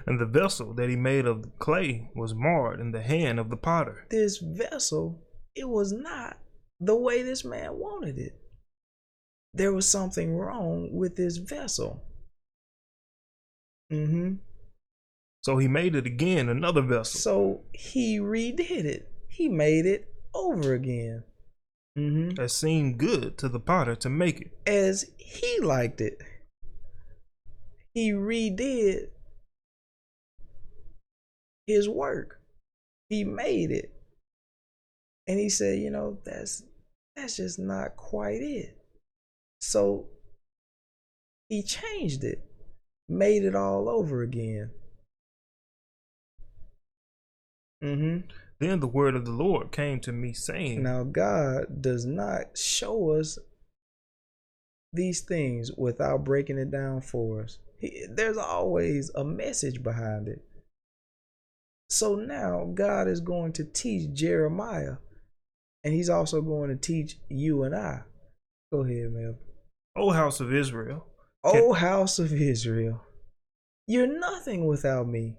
And 0.05 0.19
the 0.19 0.25
vessel 0.25 0.73
that 0.75 0.89
he 0.89 0.95
made 0.95 1.25
of 1.25 1.59
clay 1.59 2.09
was 2.15 2.33
marred 2.33 2.79
in 2.79 2.91
the 2.91 3.01
hand 3.01 3.39
of 3.39 3.49
the 3.49 3.57
potter. 3.57 4.07
This 4.09 4.37
vessel, 4.37 5.21
it 5.55 5.67
was 5.67 5.91
not 5.91 6.37
the 6.79 6.95
way 6.95 7.21
this 7.21 7.43
man 7.43 7.77
wanted 7.77 8.17
it. 8.17 8.39
There 9.53 9.73
was 9.73 9.89
something 9.89 10.35
wrong 10.35 10.89
with 10.93 11.17
this 11.17 11.37
vessel. 11.37 12.03
Mm-hmm. 13.91 14.36
So 15.43 15.58
he 15.58 15.67
made 15.67 15.96
it 15.96 16.05
again, 16.05 16.50
another 16.50 16.81
vessel. 16.81 17.19
So 17.19 17.62
he 17.74 18.19
redid 18.19 18.86
it. 18.86 19.12
He 19.29 19.48
made 19.50 19.86
it 19.86 20.08
over 20.34 20.74
again. 20.74 21.24
Mm-hmm. 21.98 22.31
That 22.31 22.51
seemed 22.51 22.98
good 22.98 23.38
to 23.39 23.50
the 23.50 23.60
potter 23.60 23.96
to 23.96 24.10
make 24.10 24.41
it 24.41 24.51
as 24.67 25.05
he 25.17 25.60
liked 25.60 26.01
it. 26.01 26.17
he 27.93 28.12
redid 28.12 29.08
his 31.67 31.89
work. 31.89 32.39
He 33.10 33.24
made 33.24 33.72
it. 33.72 33.91
And 35.27 35.39
he 35.39 35.50
said, 35.50 35.79
you 35.79 35.89
know, 35.89 36.17
that's 36.25 36.63
that's 37.15 37.38
just 37.38 37.60
not 37.60 37.96
quite 37.98 38.41
it. 38.41 38.77
So 39.62 40.08
he 41.50 41.63
changed 41.63 42.24
it, 42.24 42.48
made 43.09 43.43
it 43.43 43.55
all 43.55 43.89
over 43.89 44.21
again. 44.21 44.71
Mm-hmm. 47.83 48.27
Then 48.59 48.79
the 48.81 48.87
word 48.87 49.15
of 49.15 49.25
the 49.25 49.31
Lord 49.31 49.71
came 49.71 49.99
to 50.01 50.11
me 50.11 50.33
saying, 50.33 50.83
Now 50.83 51.03
God 51.03 51.81
does 51.81 52.05
not 52.05 52.57
show 52.57 53.11
us 53.11 53.39
these 54.91 55.21
things 55.21 55.71
without 55.77 56.23
breaking 56.23 56.57
it 56.57 56.71
down 56.71 57.01
for 57.01 57.43
us. 57.43 57.59
He, 57.79 58.05
there's 58.09 58.37
always 58.37 59.09
a 59.15 59.23
message 59.23 59.81
behind 59.81 60.27
it. 60.27 60.43
So 61.89 62.15
now 62.15 62.69
God 62.73 63.07
is 63.07 63.21
going 63.21 63.53
to 63.53 63.63
teach 63.63 64.13
Jeremiah, 64.13 64.97
and 65.83 65.93
He's 65.93 66.09
also 66.09 66.41
going 66.41 66.69
to 66.69 66.75
teach 66.75 67.17
you 67.29 67.63
and 67.63 67.75
I. 67.75 68.01
Go 68.71 68.83
ahead, 68.83 69.11
Mel. 69.11 69.35
O 69.95 70.11
house 70.11 70.39
of 70.39 70.53
Israel, 70.53 71.05
O 71.43 71.74
house 71.74 72.19
of 72.19 72.34
Israel, 72.34 73.01
you're 73.88 74.19
nothing 74.19 74.67
without 74.67 75.08
me. 75.08 75.38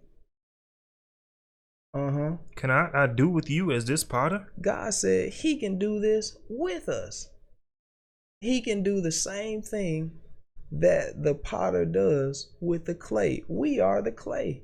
Uh 1.93 2.11
huh. 2.11 2.37
can 2.55 2.71
I, 2.71 2.89
I 2.95 3.07
do 3.09 3.29
with 3.29 3.51
you 3.51 3.73
as 3.73 3.85
this 3.85 4.05
potter? 4.05 4.53
God 4.61 4.95
said 4.95 5.33
He 5.33 5.57
can 5.57 5.79
do 5.79 6.01
this 6.01 6.37
with 6.49 6.89
us. 6.89 7.29
He 8.41 8.61
can 8.61 8.83
do 8.83 9.01
the 9.01 9.13
same 9.13 9.61
thing 9.61 10.13
that 10.73 11.23
the 11.23 11.35
potter 11.35 11.85
does 11.85 12.51
with 12.61 12.87
the 12.87 12.95
clay. 12.95 13.43
We 13.49 13.81
are 13.81 14.01
the 14.01 14.13
clay, 14.13 14.63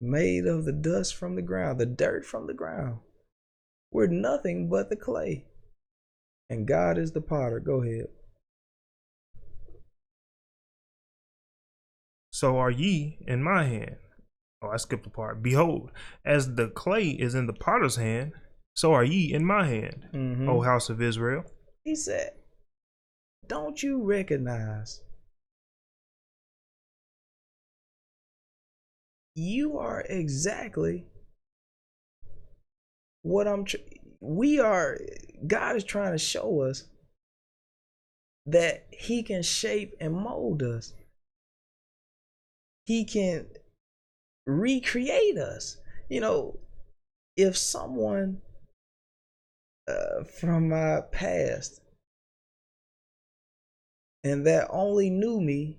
made 0.00 0.46
of 0.46 0.64
the 0.64 0.72
dust 0.72 1.14
from 1.16 1.34
the 1.34 1.42
ground, 1.42 1.80
the 1.80 1.86
dirt 1.86 2.24
from 2.24 2.46
the 2.46 2.54
ground. 2.54 3.00
We're 3.90 4.06
nothing 4.06 4.68
but 4.68 4.88
the 4.88 4.96
clay. 4.96 5.44
And 6.48 6.66
God 6.66 6.98
is 6.98 7.12
the 7.12 7.20
potter. 7.20 7.60
Go 7.60 7.82
ahead. 7.82 8.08
So 12.34 12.58
are 12.58 12.70
ye 12.72 13.18
in 13.28 13.44
my 13.44 13.62
hand. 13.62 13.94
Oh, 14.60 14.70
I 14.70 14.76
skipped 14.76 15.06
a 15.06 15.10
part. 15.10 15.40
Behold, 15.40 15.92
as 16.24 16.56
the 16.56 16.66
clay 16.66 17.10
is 17.10 17.36
in 17.36 17.46
the 17.46 17.52
potter's 17.52 17.94
hand, 17.94 18.32
so 18.74 18.92
are 18.92 19.04
ye 19.04 19.32
in 19.32 19.44
my 19.44 19.68
hand, 19.68 20.08
Mhm. 20.12 20.48
O 20.48 20.60
house 20.62 20.90
of 20.90 21.00
Israel. 21.00 21.44
He 21.84 21.94
said, 21.94 22.32
Don't 23.46 23.80
you 23.84 24.02
recognize 24.02 25.00
you 29.36 29.78
are 29.78 30.00
exactly 30.08 31.06
what 33.22 33.46
I'm 33.46 33.64
tr- 33.64 33.76
we 34.18 34.58
are 34.58 34.98
God 35.46 35.76
is 35.76 35.84
trying 35.84 36.12
to 36.12 36.18
show 36.18 36.62
us 36.62 36.82
that 38.46 38.88
he 38.90 39.22
can 39.22 39.42
shape 39.44 39.94
and 40.00 40.12
mold 40.14 40.64
us. 40.64 40.92
He 42.84 43.04
can 43.04 43.46
recreate 44.46 45.38
us. 45.38 45.78
You 46.08 46.20
know, 46.20 46.58
if 47.36 47.56
someone 47.56 48.42
uh, 49.88 50.24
from 50.24 50.68
my 50.68 51.00
past 51.12 51.80
and 54.22 54.46
that 54.46 54.68
only 54.70 55.10
knew 55.10 55.40
me 55.40 55.78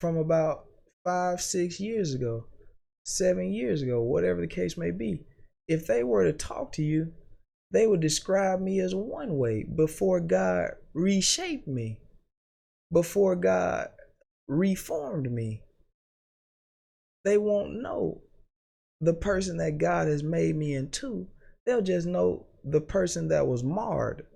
from 0.00 0.16
about 0.16 0.66
five, 1.04 1.40
six 1.40 1.80
years 1.80 2.14
ago, 2.14 2.46
seven 3.04 3.52
years 3.52 3.82
ago, 3.82 4.02
whatever 4.02 4.40
the 4.40 4.46
case 4.46 4.76
may 4.76 4.90
be, 4.90 5.24
if 5.68 5.86
they 5.86 6.02
were 6.02 6.24
to 6.24 6.32
talk 6.32 6.72
to 6.72 6.82
you, 6.82 7.12
they 7.70 7.86
would 7.86 8.00
describe 8.00 8.60
me 8.60 8.80
as 8.80 8.94
one 8.94 9.36
way 9.38 9.64
before 9.64 10.20
God 10.20 10.72
reshaped 10.92 11.66
me, 11.66 12.00
before 12.92 13.34
God 13.34 13.88
reformed 14.46 15.30
me. 15.32 15.62
They 17.24 17.38
won't 17.38 17.80
know 17.80 18.20
the 19.00 19.14
person 19.14 19.56
that 19.58 19.78
God 19.78 20.08
has 20.08 20.22
made 20.22 20.56
me 20.56 20.74
into. 20.74 21.26
They'll 21.66 21.82
just 21.82 22.06
know 22.06 22.46
the 22.64 22.80
person 22.80 23.28
that 23.28 23.46
was 23.46 23.62
marred, 23.62 24.26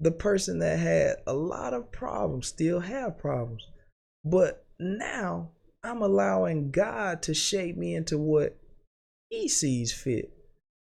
the 0.00 0.10
person 0.10 0.58
that 0.58 0.78
had 0.78 1.16
a 1.26 1.32
lot 1.32 1.74
of 1.74 1.92
problems, 1.92 2.46
still 2.46 2.80
have 2.80 3.18
problems. 3.18 3.66
But 4.24 4.64
now 4.78 5.50
I'm 5.82 6.02
allowing 6.02 6.70
God 6.70 7.22
to 7.22 7.34
shape 7.34 7.76
me 7.76 7.94
into 7.94 8.18
what 8.18 8.56
He 9.30 9.48
sees 9.48 9.92
fit, 9.92 10.32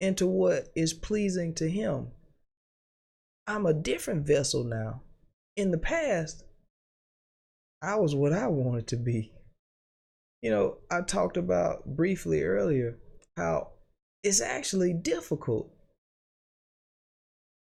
into 0.00 0.26
what 0.26 0.68
is 0.74 0.92
pleasing 0.92 1.54
to 1.54 1.68
Him. 1.68 2.08
I'm 3.46 3.66
a 3.66 3.74
different 3.74 4.26
vessel 4.26 4.64
now. 4.64 5.02
In 5.56 5.70
the 5.70 5.78
past, 5.78 6.44
I 7.82 7.96
was 7.96 8.14
what 8.14 8.32
I 8.32 8.46
wanted 8.46 8.86
to 8.88 8.96
be. 8.96 9.32
You 10.42 10.50
know, 10.50 10.78
I 10.90 11.02
talked 11.02 11.36
about 11.36 11.96
briefly 11.96 12.42
earlier 12.42 12.98
how 13.36 13.68
it's 14.24 14.40
actually 14.40 14.92
difficult 14.92 15.72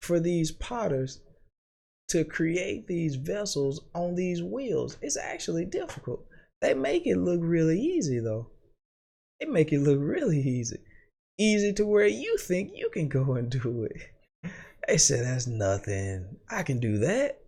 for 0.00 0.20
these 0.20 0.52
potters 0.52 1.20
to 2.08 2.24
create 2.24 2.86
these 2.86 3.16
vessels 3.16 3.80
on 3.94 4.14
these 4.14 4.42
wheels. 4.42 4.96
It's 5.02 5.16
actually 5.16 5.64
difficult. 5.64 6.24
They 6.60 6.72
make 6.72 7.06
it 7.06 7.18
look 7.18 7.40
really 7.42 7.80
easy 7.80 8.20
though. 8.20 8.50
They 9.40 9.46
make 9.46 9.72
it 9.72 9.80
look 9.80 9.98
really 10.00 10.40
easy. 10.40 10.78
Easy 11.36 11.72
to 11.74 11.84
where 11.84 12.06
you 12.06 12.38
think 12.38 12.72
you 12.74 12.90
can 12.90 13.08
go 13.08 13.34
and 13.34 13.50
do 13.50 13.84
it. 13.90 14.52
They 14.86 14.96
said 14.96 15.26
that's 15.26 15.46
nothing. 15.46 16.38
I 16.50 16.62
can 16.62 16.80
do 16.80 16.98
that. 16.98 17.40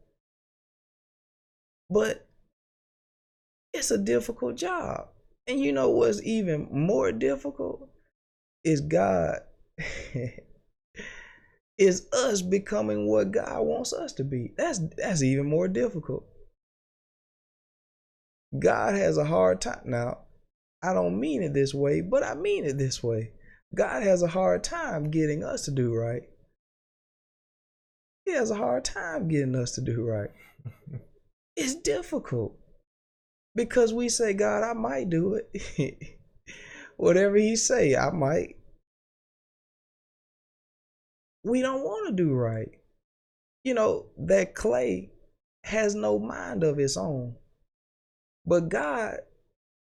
But 1.89 2.29
it's 3.73 3.91
a 3.91 3.99
difficult 3.99 4.57
job. 4.57 5.09
And 5.51 5.59
you 5.59 5.73
know 5.73 5.91
what's 5.91 6.23
even 6.23 6.69
more 6.71 7.11
difficult? 7.11 7.89
Is 8.63 8.81
God 8.81 9.41
is 11.77 12.07
us 12.13 12.41
becoming 12.41 13.09
what 13.09 13.33
God 13.33 13.63
wants 13.63 13.93
us 13.93 14.13
to 14.13 14.23
be. 14.25 14.53
That's 14.57 14.79
that's 14.97 15.25
even 15.25 15.47
more 15.47 15.67
difficult. 15.67 16.25
God 18.57 18.95
has 18.95 19.19
a 19.19 19.25
hard 19.25 19.61
time 19.61 19.81
now. 19.87 20.19
I 20.85 20.93
don't 20.93 21.19
mean 21.19 21.43
it 21.43 21.53
this 21.53 21.75
way, 21.75 22.01
but 22.01 22.23
I 22.23 22.35
mean 22.35 22.65
it 22.65 22.79
this 22.79 23.03
way. 23.03 23.33
God 23.75 24.05
has 24.05 24.23
a 24.23 24.29
hard 24.29 24.63
time 24.63 25.11
getting 25.11 25.43
us 25.43 25.65
to 25.65 25.73
do 25.73 25.93
right. 25.93 26.23
He 28.25 28.35
has 28.35 28.53
a 28.53 28.57
hard 28.57 28.85
time 28.85 29.27
getting 29.27 29.57
us 29.57 29.73
to 29.73 29.81
do 29.81 30.05
right. 30.05 30.31
it's 31.57 31.75
difficult 31.75 32.57
because 33.55 33.93
we 33.93 34.09
say, 34.09 34.33
God, 34.33 34.63
I 34.63 34.73
might 34.73 35.11
do 35.11 35.35
it. 35.35 36.19
Whatever 36.97 37.37
He 37.37 37.57
say, 37.57 37.97
I 37.97 38.11
might. 38.11 38.57
We 41.43 41.63
don't 41.63 41.83
want 41.83 42.09
to 42.09 42.23
do 42.23 42.35
right. 42.35 42.71
You 43.65 43.75
know 43.75 44.07
that 44.17 44.55
clay 44.55 45.11
has 45.65 45.95
no 45.95 46.19
mind 46.19 46.65
of 46.65 46.79
its 46.79 46.97
own, 46.97 47.37
but 48.47 48.69
God 48.69 49.19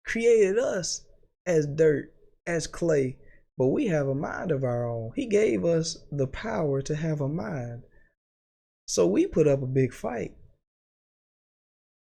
created 0.05 0.57
us 0.57 1.05
as 1.45 1.65
dirt, 1.67 2.13
as 2.45 2.67
clay, 2.67 3.17
but 3.57 3.67
we 3.67 3.87
have 3.87 4.07
a 4.07 4.15
mind 4.15 4.51
of 4.51 4.63
our 4.63 4.89
own. 4.89 5.11
He 5.15 5.25
gave 5.27 5.63
us 5.63 5.97
the 6.11 6.27
power 6.27 6.81
to 6.81 6.95
have 6.95 7.21
a 7.21 7.27
mind. 7.27 7.83
So 8.85 9.07
we 9.07 9.27
put 9.27 9.47
up 9.47 9.61
a 9.61 9.67
big 9.67 9.93
fight. 9.93 10.35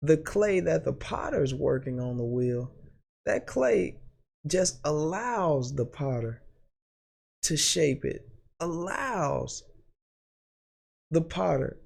The 0.03 0.17
clay 0.17 0.61
that 0.61 0.85
the 0.85 0.93
potter's 0.93 1.55
working 1.55 2.01
on 2.01 2.17
the 2.17 2.25
wheel, 2.25 2.73
that 3.25 3.47
clay 3.47 3.97
just 4.47 4.81
allows 4.85 5.75
the 5.75 5.85
potter 5.85 6.43
to 7.43 7.57
shape 7.57 8.05
it, 8.05 8.29
allows 8.61 9.63
the 11.11 11.21
potter. 11.21 11.79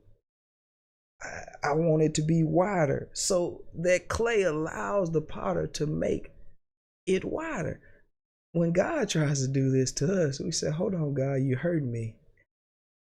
I, 1.23 1.69
I 1.71 1.73
want 1.73 2.03
it 2.03 2.15
to 2.15 2.23
be 2.23 2.43
wider. 2.43 3.11
So 3.13 3.65
that 3.75 4.09
clay 4.09 4.43
allows 4.43 5.11
the 5.11 5.21
potter 5.21 5.67
to 5.69 5.87
make 5.87 6.31
it 7.07 7.25
wider. 7.25 7.81
When 8.53 8.73
God 8.73 9.09
tries 9.09 9.43
to 9.43 9.49
do 9.49 9.71
this 9.71 9.93
to 9.93 10.27
us, 10.27 10.41
we 10.41 10.51
say, 10.51 10.71
Hold 10.71 10.95
on, 10.95 11.13
God, 11.13 11.35
you 11.43 11.57
hurt 11.57 11.85
me. 11.85 12.17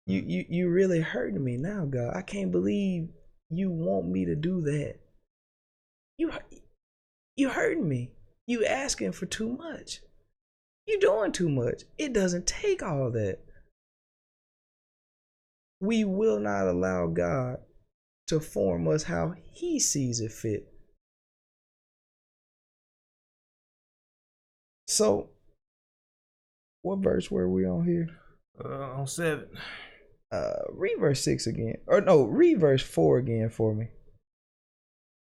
You 0.06 0.24
you 0.26 0.46
you 0.50 0.70
really 0.70 1.02
hurting 1.02 1.44
me 1.44 1.58
now, 1.58 1.86
God. 1.86 2.16
I 2.16 2.22
can't 2.22 2.52
believe 2.52 3.10
you 3.50 3.72
want 3.72 4.08
me 4.08 4.26
to 4.26 4.36
do 4.36 4.62
that. 4.62 4.96
You 6.18 6.32
you 7.36 7.50
hurting 7.50 7.88
me. 7.88 8.12
You 8.46 8.66
asking 8.66 9.14
for 9.14 9.26
too 9.26 9.50
much. 9.50 10.02
You 10.86 11.00
doing 11.00 11.32
too 11.32 11.50
much. 11.50 11.84
It 11.98 12.14
doesn't 12.14 12.48
take 12.48 12.84
all 12.84 13.12
that. 13.12 13.40
We 15.80 16.04
will 16.04 16.40
not 16.40 16.68
allow 16.68 17.08
God 17.08 17.58
to 18.28 18.40
form 18.40 18.88
us 18.88 19.04
how 19.04 19.34
he 19.54 19.80
sees 19.80 20.20
it 20.20 20.32
fit. 20.32 20.68
So, 24.88 25.30
what 26.82 27.00
verse 27.00 27.30
were 27.30 27.48
we 27.48 27.66
on 27.66 27.86
here? 27.86 28.10
Uh, 28.64 28.94
on 28.94 29.08
seven. 29.08 29.48
Uh, 30.32 30.62
reverse 30.72 31.24
six 31.24 31.48
again, 31.48 31.78
or 31.88 32.02
no, 32.02 32.24
reverse 32.24 32.84
four 32.84 33.18
again 33.18 33.50
for 33.50 33.74
me. 33.74 33.88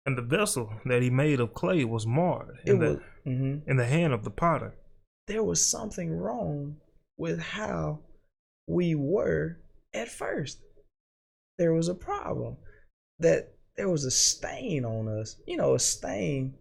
And 0.04 0.18
the 0.18 0.22
vessel 0.22 0.70
that 0.84 1.02
he 1.02 1.10
made 1.10 1.40
of 1.40 1.54
clay 1.54 1.84
was 1.84 2.06
marred 2.06 2.58
in, 2.66 2.76
It 2.76 2.80
the, 2.80 2.90
was. 2.94 3.00
mhm. 3.26 3.62
in 3.66 3.76
the 3.76 3.86
hand 3.86 4.12
of 4.12 4.24
the 4.24 4.30
potter. 4.30 4.74
There 5.26 5.42
was 5.42 5.66
something 5.66 6.12
wrong 6.12 6.76
with 7.16 7.40
how 7.40 8.00
we 8.66 8.94
were 8.94 9.58
at 9.94 10.08
first. 10.08 10.62
There 11.58 11.72
was 11.72 11.88
a 11.88 11.94
problem 11.94 12.56
that 13.18 13.54
there 13.76 13.88
was 13.88 14.04
a 14.04 14.10
stain 14.10 14.84
on 14.84 15.08
us. 15.08 15.36
You 15.46 15.56
know, 15.56 15.74
a 15.74 15.78
stain. 15.78 16.54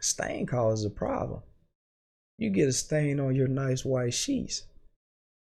Stain 0.00 0.46
causes 0.46 0.84
a 0.84 0.90
problem. 0.90 1.42
You 2.38 2.50
get 2.50 2.68
a 2.68 2.72
stain 2.72 3.20
on 3.20 3.34
your 3.34 3.48
nice 3.48 3.84
white 3.84 4.14
sheets, 4.14 4.62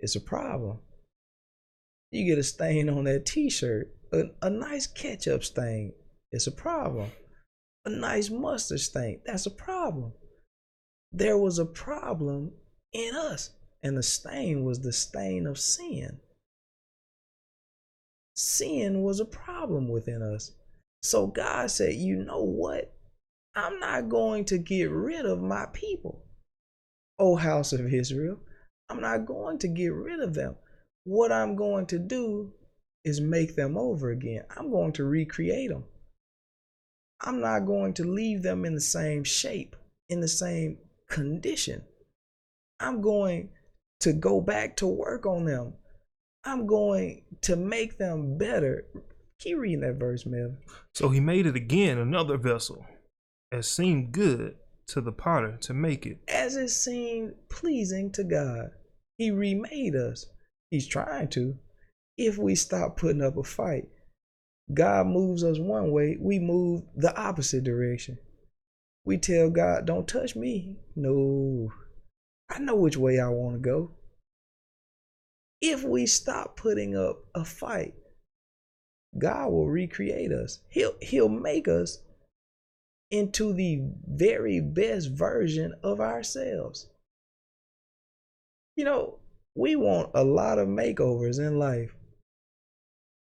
it's 0.05 0.15
a 0.15 0.21
problem. 0.21 0.77
You 2.11 2.25
get 2.25 2.37
a 2.37 2.43
stain 2.43 2.89
on 2.89 3.05
that 3.05 3.25
t-shirt, 3.25 3.91
a, 4.13 4.25
a 4.43 4.51
nice 4.51 4.85
ketchup 4.85 5.43
stain, 5.43 5.93
it's 6.31 6.45
a 6.45 6.51
problem. 6.51 7.11
A 7.85 7.89
nice 7.89 8.29
mustard 8.29 8.81
stain, 8.81 9.21
that's 9.25 9.47
a 9.47 9.51
problem. 9.51 10.13
There 11.11 11.39
was 11.39 11.57
a 11.57 11.65
problem 11.65 12.51
in 12.93 13.15
us, 13.15 13.49
and 13.81 13.97
the 13.97 14.03
stain 14.03 14.63
was 14.63 14.79
the 14.79 14.93
stain 14.93 15.47
of 15.47 15.57
sin. 15.57 16.19
Sin 18.35 19.01
was 19.01 19.19
a 19.19 19.25
problem 19.25 19.89
within 19.89 20.21
us. 20.21 20.51
So 21.01 21.25
God 21.25 21.71
said, 21.71 21.95
You 21.95 22.17
know 22.17 22.43
what? 22.43 22.93
I'm 23.55 23.79
not 23.79 24.09
going 24.09 24.45
to 24.45 24.59
get 24.59 24.91
rid 24.91 25.25
of 25.25 25.41
my 25.41 25.65
people, 25.73 26.25
O 27.17 27.35
house 27.35 27.73
of 27.73 27.91
Israel. 27.91 28.37
I'm 28.89 29.01
not 29.01 29.25
going 29.25 29.59
to 29.59 29.67
get 29.67 29.93
rid 29.93 30.19
of 30.19 30.33
them. 30.33 30.55
What 31.03 31.31
I'm 31.31 31.55
going 31.55 31.85
to 31.87 31.99
do 31.99 32.53
is 33.03 33.21
make 33.21 33.55
them 33.55 33.77
over 33.77 34.11
again. 34.11 34.43
I'm 34.55 34.71
going 34.71 34.91
to 34.93 35.03
recreate 35.03 35.69
them. 35.69 35.85
I'm 37.21 37.39
not 37.39 37.65
going 37.65 37.93
to 37.95 38.03
leave 38.03 38.43
them 38.43 38.65
in 38.65 38.75
the 38.75 38.81
same 38.81 39.23
shape, 39.23 39.75
in 40.09 40.19
the 40.21 40.27
same 40.27 40.77
condition. 41.09 41.83
I'm 42.79 43.01
going 43.01 43.49
to 44.01 44.13
go 44.13 44.41
back 44.41 44.75
to 44.77 44.87
work 44.87 45.25
on 45.25 45.45
them. 45.45 45.73
I'm 46.43 46.67
going 46.67 47.23
to 47.41 47.55
make 47.55 47.97
them 47.97 48.37
better. 48.37 48.85
Keep 49.39 49.57
reading 49.57 49.81
that 49.81 49.95
verse, 49.95 50.25
Melvin. 50.25 50.57
So 50.93 51.09
he 51.09 51.19
made 51.19 51.45
it 51.45 51.55
again 51.55 51.97
another 51.97 52.37
vessel, 52.37 52.85
as 53.51 53.67
seemed 53.67 54.11
good 54.11 54.55
to 54.87 55.01
the 55.01 55.11
potter 55.11 55.57
to 55.61 55.73
make 55.73 56.05
it. 56.05 56.19
As 56.27 56.55
it 56.55 56.69
seemed 56.69 57.33
pleasing 57.49 58.11
to 58.11 58.23
God, 58.23 58.71
He 59.17 59.31
remade 59.31 59.95
us. 59.95 60.27
He's 60.69 60.87
trying 60.87 61.29
to. 61.29 61.57
If 62.17 62.37
we 62.37 62.55
stop 62.55 62.97
putting 62.97 63.21
up 63.21 63.37
a 63.37 63.43
fight, 63.43 63.89
God 64.73 65.07
moves 65.07 65.43
us 65.43 65.59
one 65.59 65.91
way, 65.91 66.17
we 66.19 66.39
move 66.39 66.83
the 66.95 67.15
opposite 67.19 67.63
direction. 67.63 68.17
We 69.03 69.17
tell 69.17 69.49
God, 69.49 69.85
don't 69.85 70.07
touch 70.07 70.35
me. 70.35 70.77
No, 70.95 71.71
I 72.49 72.59
know 72.59 72.75
which 72.75 72.97
way 72.97 73.19
I 73.19 73.29
want 73.29 73.55
to 73.55 73.59
go. 73.59 73.91
If 75.61 75.83
we 75.83 76.05
stop 76.05 76.57
putting 76.57 76.95
up 76.95 77.25
a 77.35 77.45
fight, 77.45 77.93
God 79.17 79.51
will 79.51 79.67
recreate 79.67 80.31
us. 80.31 80.59
He'll 80.69 80.95
he'll 81.01 81.29
make 81.29 81.67
us 81.67 81.99
into 83.17 83.53
the 83.53 83.81
very 84.07 84.59
best 84.59 85.11
version 85.11 85.73
of 85.83 85.99
ourselves. 85.99 86.87
You 88.75 88.85
know, 88.85 89.19
we 89.55 89.75
want 89.75 90.11
a 90.13 90.23
lot 90.23 90.59
of 90.59 90.67
makeovers 90.67 91.39
in 91.39 91.57
life. 91.57 91.95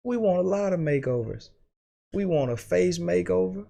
We 0.05 0.17
want 0.17 0.39
a 0.39 0.49
lot 0.49 0.73
of 0.73 0.81
makeovers. 0.81 1.51
We 2.13 2.25
want 2.25 2.51
a 2.51 2.57
face 2.57 2.99
makeover. 2.99 3.67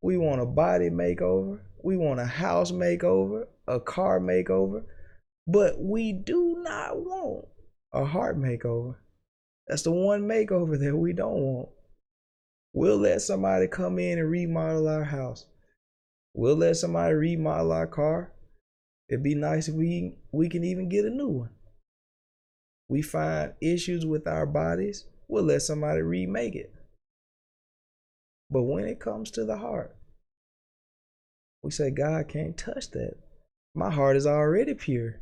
We 0.00 0.16
want 0.16 0.40
a 0.40 0.46
body 0.46 0.90
makeover. 0.90 1.60
We 1.82 1.96
want 1.96 2.20
a 2.20 2.26
house 2.26 2.72
makeover, 2.72 3.44
a 3.66 3.80
car 3.80 4.20
makeover. 4.20 4.84
But 5.46 5.78
we 5.78 6.12
do 6.12 6.62
not 6.62 6.96
want 6.96 7.48
a 7.92 8.04
heart 8.04 8.38
makeover. 8.38 8.96
That's 9.66 9.82
the 9.82 9.90
one 9.90 10.22
makeover 10.22 10.78
that 10.78 10.96
we 10.96 11.12
don't 11.12 11.40
want. 11.40 11.68
We'll 12.74 12.98
let 12.98 13.22
somebody 13.22 13.68
come 13.68 14.00
in 14.00 14.18
and 14.18 14.28
remodel 14.28 14.88
our 14.88 15.04
house. 15.04 15.46
We'll 16.34 16.56
let 16.56 16.76
somebody 16.76 17.14
remodel 17.14 17.70
our 17.70 17.86
car. 17.86 18.32
It'd 19.08 19.22
be 19.22 19.36
nice 19.36 19.68
if 19.68 19.76
we 19.76 20.16
we 20.32 20.48
can 20.48 20.64
even 20.64 20.88
get 20.88 21.04
a 21.04 21.10
new 21.10 21.28
one. 21.28 21.50
We 22.88 23.00
find 23.00 23.54
issues 23.60 24.04
with 24.04 24.26
our 24.26 24.44
bodies, 24.44 25.06
we'll 25.28 25.44
let 25.44 25.62
somebody 25.62 26.02
remake 26.02 26.56
it. 26.56 26.74
But 28.50 28.64
when 28.64 28.86
it 28.86 29.00
comes 29.00 29.30
to 29.32 29.44
the 29.44 29.58
heart, 29.58 29.96
we 31.62 31.70
say, 31.70 31.90
God 31.90 32.28
can't 32.28 32.56
touch 32.56 32.90
that. 32.90 33.14
My 33.74 33.90
heart 33.90 34.16
is 34.16 34.26
already 34.26 34.74
pure. 34.74 35.20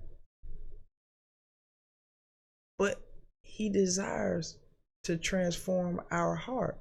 But 2.78 3.00
He 3.42 3.68
desires 3.68 4.58
to 5.04 5.16
transform 5.18 6.00
our 6.10 6.34
heart. 6.34 6.78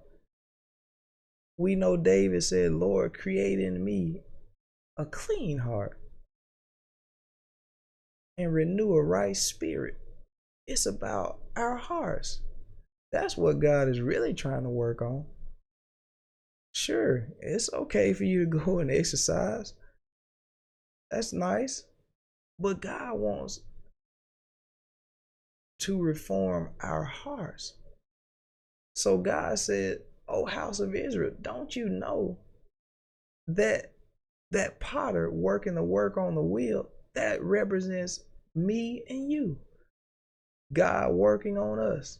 We 1.61 1.75
know 1.75 1.95
David 1.95 2.43
said, 2.43 2.71
Lord, 2.71 3.13
create 3.13 3.59
in 3.59 3.85
me 3.85 4.23
a 4.97 5.05
clean 5.05 5.59
heart 5.59 5.95
and 8.35 8.51
renew 8.51 8.95
a 8.95 9.03
right 9.03 9.37
spirit. 9.37 9.99
It's 10.65 10.87
about 10.87 11.37
our 11.55 11.77
hearts. 11.77 12.41
That's 13.11 13.37
what 13.37 13.59
God 13.59 13.89
is 13.89 14.01
really 14.01 14.33
trying 14.33 14.63
to 14.63 14.69
work 14.69 15.03
on. 15.03 15.25
Sure, 16.73 17.27
it's 17.39 17.71
okay 17.71 18.13
for 18.13 18.23
you 18.23 18.39
to 18.45 18.57
go 18.57 18.79
and 18.79 18.89
exercise. 18.89 19.75
That's 21.11 21.31
nice. 21.31 21.83
But 22.57 22.81
God 22.81 23.19
wants 23.19 23.59
to 25.81 26.01
reform 26.01 26.71
our 26.81 27.03
hearts. 27.03 27.75
So 28.95 29.19
God 29.19 29.59
said, 29.59 29.99
Oh, 30.33 30.45
house 30.45 30.79
of 30.79 30.95
Israel, 30.95 31.33
don't 31.41 31.75
you 31.75 31.89
know 31.89 32.37
that 33.47 33.91
that 34.51 34.79
potter 34.79 35.29
working 35.29 35.75
the 35.75 35.83
work 35.83 36.17
on 36.17 36.35
the 36.35 36.41
wheel 36.41 36.89
that 37.15 37.43
represents 37.43 38.21
me 38.55 39.03
and 39.09 39.29
you? 39.29 39.57
God 40.71 41.11
working 41.11 41.57
on 41.57 41.79
us, 41.79 42.19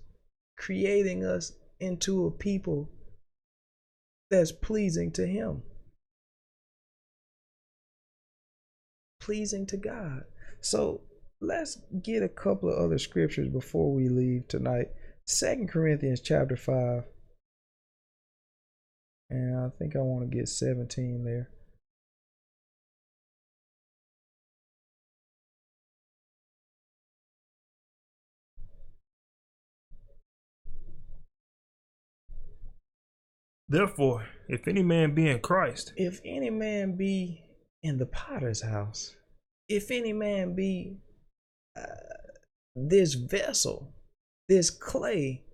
creating 0.58 1.26
us 1.26 1.54
into 1.80 2.26
a 2.26 2.32
people 2.32 2.89
that's 4.30 4.52
pleasing 4.52 5.12
to 5.12 5.26
Him, 5.26 5.63
pleasing 9.21 9.65
to 9.67 9.78
God. 9.78 10.24
So 10.60 11.02
let's 11.39 11.78
get 12.04 12.24
a 12.24 12.30
couple 12.30 12.69
of 12.69 12.78
other 12.78 12.97
scriptures 12.97 13.47
before 13.47 13.93
we 13.93 14.10
leave 14.10 14.50
tonight. 14.50 14.89
Second 15.26 15.69
Corinthians 15.69 16.19
chapter 16.19 16.58
5. 16.58 17.04
And 19.32 19.58
I 19.58 19.70
think 19.80 19.96
I 19.96 20.00
want 20.00 20.30
to 20.30 20.38
get 20.38 20.50
17 20.50 21.24
there. 21.24 21.50
Therefore, 33.70 34.28
if 34.50 34.67
any 34.67 34.84
man 34.84 35.15
be 35.15 35.30
in 35.30 35.39
Christ, 35.39 35.94
If 35.96 36.20
any 36.26 36.50
man 36.50 36.98
be 36.98 37.46
in 37.84 38.00
the 38.00 38.06
potter's 38.08 38.62
house, 38.62 39.15
if 39.70 39.91
any 39.91 40.12
man 40.12 40.56
be 40.56 40.98
uh, 41.80 41.86
this 42.76 43.13
vessel, 43.13 43.94
this 44.50 44.70
clay, 44.70 45.46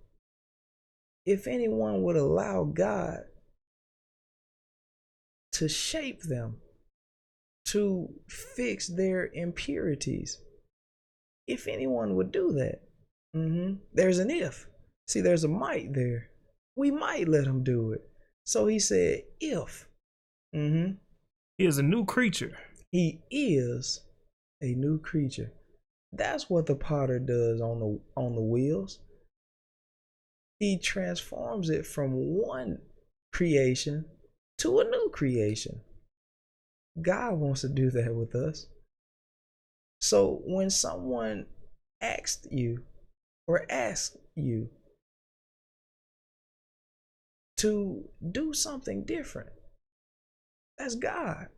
if 1.24 1.46
anyone 1.46 2.02
would 2.02 2.16
allow 2.16 2.64
God 2.64 3.20
to 5.52 5.68
shape 5.68 6.22
them, 6.22 6.58
to 7.66 8.08
fix 8.28 8.88
their 8.88 9.30
impurities, 9.32 10.38
if 11.46 11.66
anyone 11.66 12.14
would 12.16 12.30
do 12.32 12.52
that, 12.52 12.80
hmm 13.34 13.74
there's 13.92 14.18
an 14.18 14.30
if. 14.30 14.66
See, 15.06 15.20
there's 15.20 15.44
a 15.44 15.48
might 15.48 15.94
there. 15.94 16.30
We 16.76 16.90
might 16.90 17.28
let 17.28 17.46
him 17.46 17.64
do 17.64 17.92
it. 17.92 18.02
So 18.44 18.66
he 18.66 18.78
said, 18.78 19.22
if. 19.40 19.86
Mm-hmm. 20.54 20.92
he 21.58 21.66
is 21.66 21.78
a 21.78 21.82
new 21.82 22.04
creature. 22.04 22.56
he 22.90 23.20
is 23.30 24.00
a 24.62 24.74
new 24.74 24.98
creature. 24.98 25.52
That's 26.12 26.48
what 26.48 26.66
the 26.66 26.74
potter 26.74 27.18
does 27.18 27.60
on 27.60 27.80
the 27.80 28.00
on 28.16 28.34
the 28.34 28.42
wheels. 28.42 29.00
He 30.58 30.78
transforms 30.78 31.70
it 31.70 31.86
from 31.86 32.12
one 32.12 32.78
creation 33.32 34.06
to 34.58 34.80
a 34.80 34.84
new 34.84 35.10
creation. 35.12 35.80
God 37.00 37.34
wants 37.34 37.60
to 37.62 37.68
do 37.68 37.90
that 37.90 38.14
with 38.14 38.34
us. 38.34 38.66
So 40.00 40.42
when 40.44 40.70
someone 40.70 41.46
asks 42.00 42.46
you 42.50 42.82
or 43.46 43.66
asks 43.70 44.16
you 44.34 44.68
to 47.58 48.08
do 48.30 48.52
something 48.52 49.04
different, 49.04 49.50
that's 50.76 50.94
God. 50.94 51.48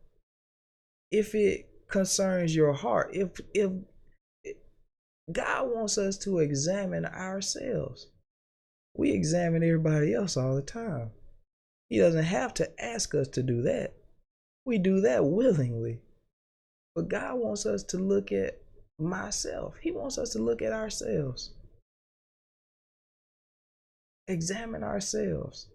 If 1.11 1.35
it 1.35 1.69
concerns 1.87 2.55
your 2.55 2.73
heart, 2.73 3.11
if 3.13 3.39
if 3.53 3.71
God 5.31 5.69
wants 5.73 5.97
us 5.97 6.17
to 6.19 6.39
examine 6.39 7.05
ourselves. 7.05 8.07
We 8.95 9.11
examine 9.11 9.63
everybody 9.63 10.13
else 10.13 10.35
all 10.35 10.55
the 10.55 10.61
time. 10.61 11.11
He 11.91 11.97
doesn't 11.97 12.23
have 12.23 12.53
to 12.53 12.81
ask 12.81 13.13
us 13.13 13.27
to 13.27 13.43
do 13.43 13.63
that. 13.63 13.93
We 14.65 14.77
do 14.77 15.01
that 15.01 15.25
willingly. 15.25 15.99
But 16.95 17.09
God 17.09 17.35
wants 17.35 17.65
us 17.65 17.83
to 17.83 17.97
look 17.97 18.31
at 18.31 18.61
myself. 18.97 19.75
He 19.81 19.91
wants 19.91 20.17
us 20.17 20.29
to 20.29 20.39
look 20.39 20.61
at 20.61 20.71
ourselves. 20.71 21.51
Examine 24.29 24.85
ourselves 24.85 25.67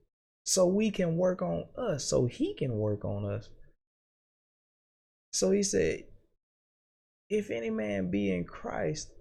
so 0.47 0.65
we 0.65 0.91
can 0.91 1.19
work 1.19 1.43
on 1.43 1.67
us, 1.77 2.07
so 2.07 2.25
He 2.25 2.55
can 2.55 2.79
work 2.79 3.05
on 3.05 3.27
us. 3.27 3.51
So 5.35 5.51
He 5.51 5.63
said, 5.63 6.05
If 7.29 7.51
any 7.51 7.69
man 7.69 8.11
be 8.11 8.33
in 8.33 8.45
Christ, 8.45 9.13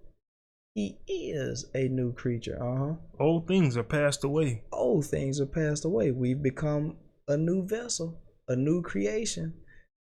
he 0.76 0.98
is 1.06 1.64
a 1.74 1.88
new 1.88 2.12
creature. 2.12 2.62
Uh 2.62 2.76
huh. 2.76 2.94
Old 3.18 3.48
things 3.48 3.78
are 3.78 3.82
passed 3.82 4.24
away. 4.24 4.62
Old 4.70 5.06
things 5.06 5.40
are 5.40 5.46
passed 5.46 5.86
away. 5.86 6.10
We've 6.10 6.42
become 6.42 6.96
a 7.26 7.36
new 7.36 7.66
vessel, 7.66 8.20
a 8.46 8.54
new 8.54 8.82
creation, 8.82 9.54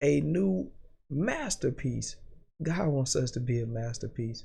a 0.04 0.22
new 0.22 0.72
masterpiece. 1.10 2.16
God 2.62 2.90
wants 2.90 3.16
us 3.16 3.32
to 3.32 3.40
be 3.40 3.62
a 3.62 3.66
masterpiece. 3.66 4.44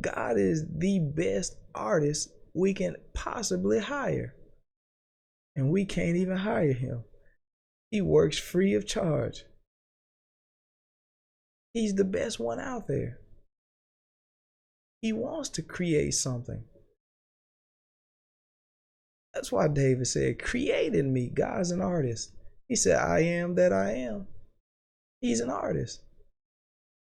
God 0.00 0.38
is 0.38 0.64
the 0.76 0.98
best 0.98 1.56
artist 1.72 2.30
we 2.52 2.74
can 2.74 2.96
possibly 3.14 3.78
hire. 3.78 4.34
And 5.54 5.70
we 5.70 5.84
can't 5.84 6.16
even 6.16 6.36
hire 6.36 6.72
him. 6.72 7.04
He 7.92 8.00
works 8.00 8.38
free 8.38 8.74
of 8.74 8.88
charge. 8.88 9.44
He's 11.74 11.94
the 11.94 12.04
best 12.04 12.40
one 12.40 12.58
out 12.58 12.88
there. 12.88 13.19
He 15.00 15.12
wants 15.12 15.48
to 15.50 15.62
create 15.62 16.14
something. 16.14 16.64
That's 19.34 19.52
why 19.52 19.68
David 19.68 20.06
said, 20.06 20.42
Create 20.42 20.94
in 20.94 21.12
me. 21.12 21.28
God's 21.28 21.70
an 21.70 21.80
artist. 21.80 22.32
He 22.68 22.76
said, 22.76 22.96
I 22.96 23.20
am 23.20 23.54
that 23.54 23.72
I 23.72 23.92
am. 23.92 24.26
He's 25.20 25.40
an 25.40 25.50
artist. 25.50 26.02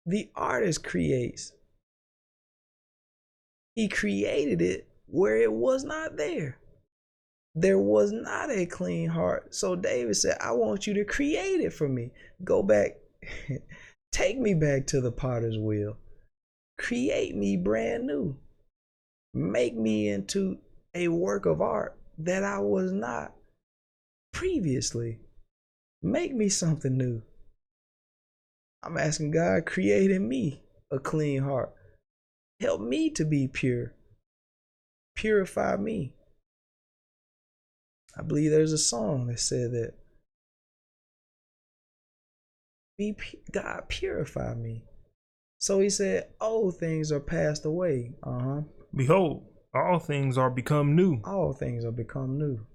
The 0.06 0.30
artist 0.34 0.84
creates. 0.84 1.52
He 3.74 3.88
created 3.88 4.60
it 4.62 4.88
where 5.06 5.36
it 5.36 5.52
was 5.52 5.84
not 5.84 6.16
there. 6.16 6.58
There 7.54 7.78
was 7.78 8.12
not 8.12 8.50
a 8.50 8.66
clean 8.66 9.08
heart. 9.08 9.54
So 9.54 9.76
David 9.76 10.16
said, 10.16 10.38
I 10.40 10.52
want 10.52 10.86
you 10.86 10.94
to 10.94 11.04
create 11.04 11.60
it 11.60 11.72
for 11.72 11.88
me. 11.88 12.10
Go 12.44 12.62
back, 12.62 12.96
take 14.12 14.38
me 14.38 14.54
back 14.54 14.86
to 14.88 15.00
the 15.00 15.12
potter's 15.12 15.58
wheel. 15.58 15.96
Create 16.78 17.34
me 17.34 17.56
brand 17.56 18.06
new. 18.06 18.36
Make 19.34 19.74
me 19.76 20.08
into 20.08 20.58
a 20.94 21.08
work 21.08 21.44
of 21.44 21.60
art 21.60 21.98
that 22.18 22.44
I 22.44 22.58
was 22.60 22.92
not 22.92 23.34
previously. 24.32 25.18
Make 26.02 26.34
me 26.34 26.48
something 26.48 26.96
new. 26.96 27.22
I'm 28.82 28.96
asking 28.96 29.32
God, 29.32 29.66
create 29.66 30.10
in 30.10 30.28
me 30.28 30.62
a 30.90 30.98
clean 30.98 31.42
heart. 31.42 31.74
Help 32.60 32.80
me 32.80 33.10
to 33.10 33.24
be 33.24 33.48
pure. 33.48 33.92
Purify 35.16 35.76
me. 35.76 36.14
I 38.16 38.22
believe 38.22 38.50
there's 38.50 38.72
a 38.72 38.78
song 38.78 39.26
that 39.26 39.40
said 39.40 39.72
that. 39.72 39.94
Be 42.96 43.16
God, 43.52 43.84
purify 43.88 44.54
me. 44.54 44.84
So 45.58 45.80
he 45.80 45.90
said, 45.90 46.28
Old 46.40 46.78
things 46.78 47.10
are 47.10 47.20
passed 47.20 47.64
away. 47.64 48.14
Uh 48.22 48.38
huh. 48.38 48.60
Behold, 48.94 49.44
all 49.74 49.98
things 49.98 50.38
are 50.38 50.50
become 50.50 50.96
new. 50.96 51.20
All 51.24 51.52
things 51.52 51.84
are 51.84 51.92
become 51.92 52.38
new. 52.38 52.66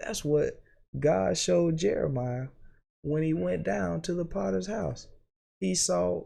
That's 0.00 0.24
what 0.24 0.60
God 0.98 1.38
showed 1.38 1.78
Jeremiah 1.78 2.48
when 3.02 3.22
he 3.22 3.32
went 3.32 3.62
down 3.62 4.02
to 4.02 4.14
the 4.14 4.24
potter's 4.24 4.66
house. 4.66 5.06
He 5.60 5.74
saw 5.74 6.24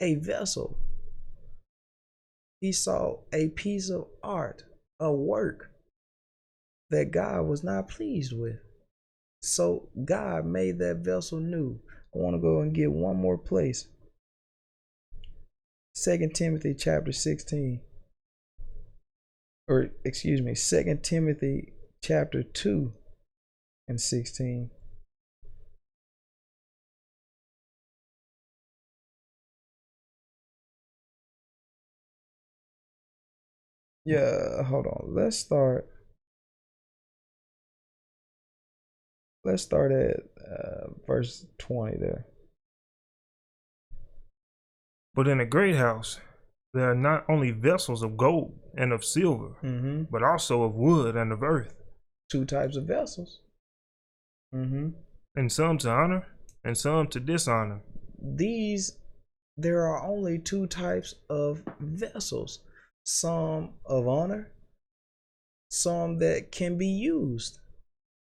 a 0.00 0.14
vessel, 0.16 0.78
he 2.60 2.72
saw 2.72 3.18
a 3.32 3.48
piece 3.48 3.90
of 3.90 4.06
art, 4.22 4.64
a 4.98 5.12
work 5.12 5.70
that 6.90 7.10
God 7.10 7.42
was 7.46 7.62
not 7.62 7.88
pleased 7.88 8.32
with. 8.32 8.58
So 9.42 9.88
God 10.04 10.46
made 10.46 10.78
that 10.78 10.98
vessel 10.98 11.38
new. 11.38 11.80
I 12.14 12.18
want 12.18 12.36
to 12.36 12.40
go 12.40 12.60
and 12.60 12.74
get 12.74 12.90
one 12.90 13.16
more 13.16 13.38
place. 13.38 13.86
Second 15.94 16.34
Timothy 16.34 16.74
chapter 16.74 17.12
16. 17.12 17.80
Or 19.68 19.90
excuse 20.04 20.40
me, 20.40 20.54
Second 20.54 21.02
Timothy 21.02 21.72
chapter 22.02 22.42
2 22.42 22.92
and 23.88 24.00
16. 24.00 24.70
Yeah, 34.04 34.62
hold 34.62 34.86
on. 34.86 35.14
Let's 35.14 35.36
start. 35.36 35.86
Let's 39.48 39.62
start 39.62 39.92
at 39.92 40.16
uh, 40.46 40.88
verse 41.06 41.46
20 41.58 41.96
there. 41.96 42.26
But 45.14 45.26
in 45.26 45.40
a 45.40 45.46
great 45.46 45.76
house, 45.76 46.20
there 46.74 46.90
are 46.90 46.94
not 46.94 47.24
only 47.30 47.50
vessels 47.50 48.02
of 48.02 48.18
gold 48.18 48.58
and 48.76 48.92
of 48.92 49.04
silver, 49.04 49.56
Mm-hmm. 49.64 50.02
but 50.10 50.22
also 50.22 50.62
of 50.64 50.74
wood 50.74 51.16
and 51.16 51.32
of 51.32 51.42
earth, 51.42 51.72
Two 52.30 52.44
types 52.44 52.76
of 52.76 52.84
vessels. 52.84 53.40
Mm-hmm. 54.54 54.88
and 55.36 55.50
some 55.52 55.78
to 55.78 55.90
honor 55.90 56.26
and 56.64 56.76
some 56.76 57.06
to 57.08 57.20
dishonor. 57.20 57.80
These, 58.20 58.98
there 59.56 59.86
are 59.86 60.02
only 60.06 60.38
two 60.38 60.66
types 60.66 61.14
of 61.30 61.62
vessels 61.80 62.60
some 63.04 63.70
of 63.86 64.06
honor, 64.06 64.50
some 65.70 66.18
that 66.18 66.52
can 66.52 66.76
be 66.76 66.86
used. 66.86 67.60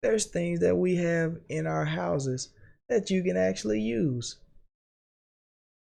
There's 0.05 0.27
things 0.27 0.61
that 0.61 0.77
we 0.77 0.97
have 0.97 1.39
in 1.49 1.67
our 1.67 1.87
houses 1.87 2.51
that 2.91 3.09
you 3.09 3.23
can 3.23 3.39
actually 3.39 3.81
use. 3.81 4.37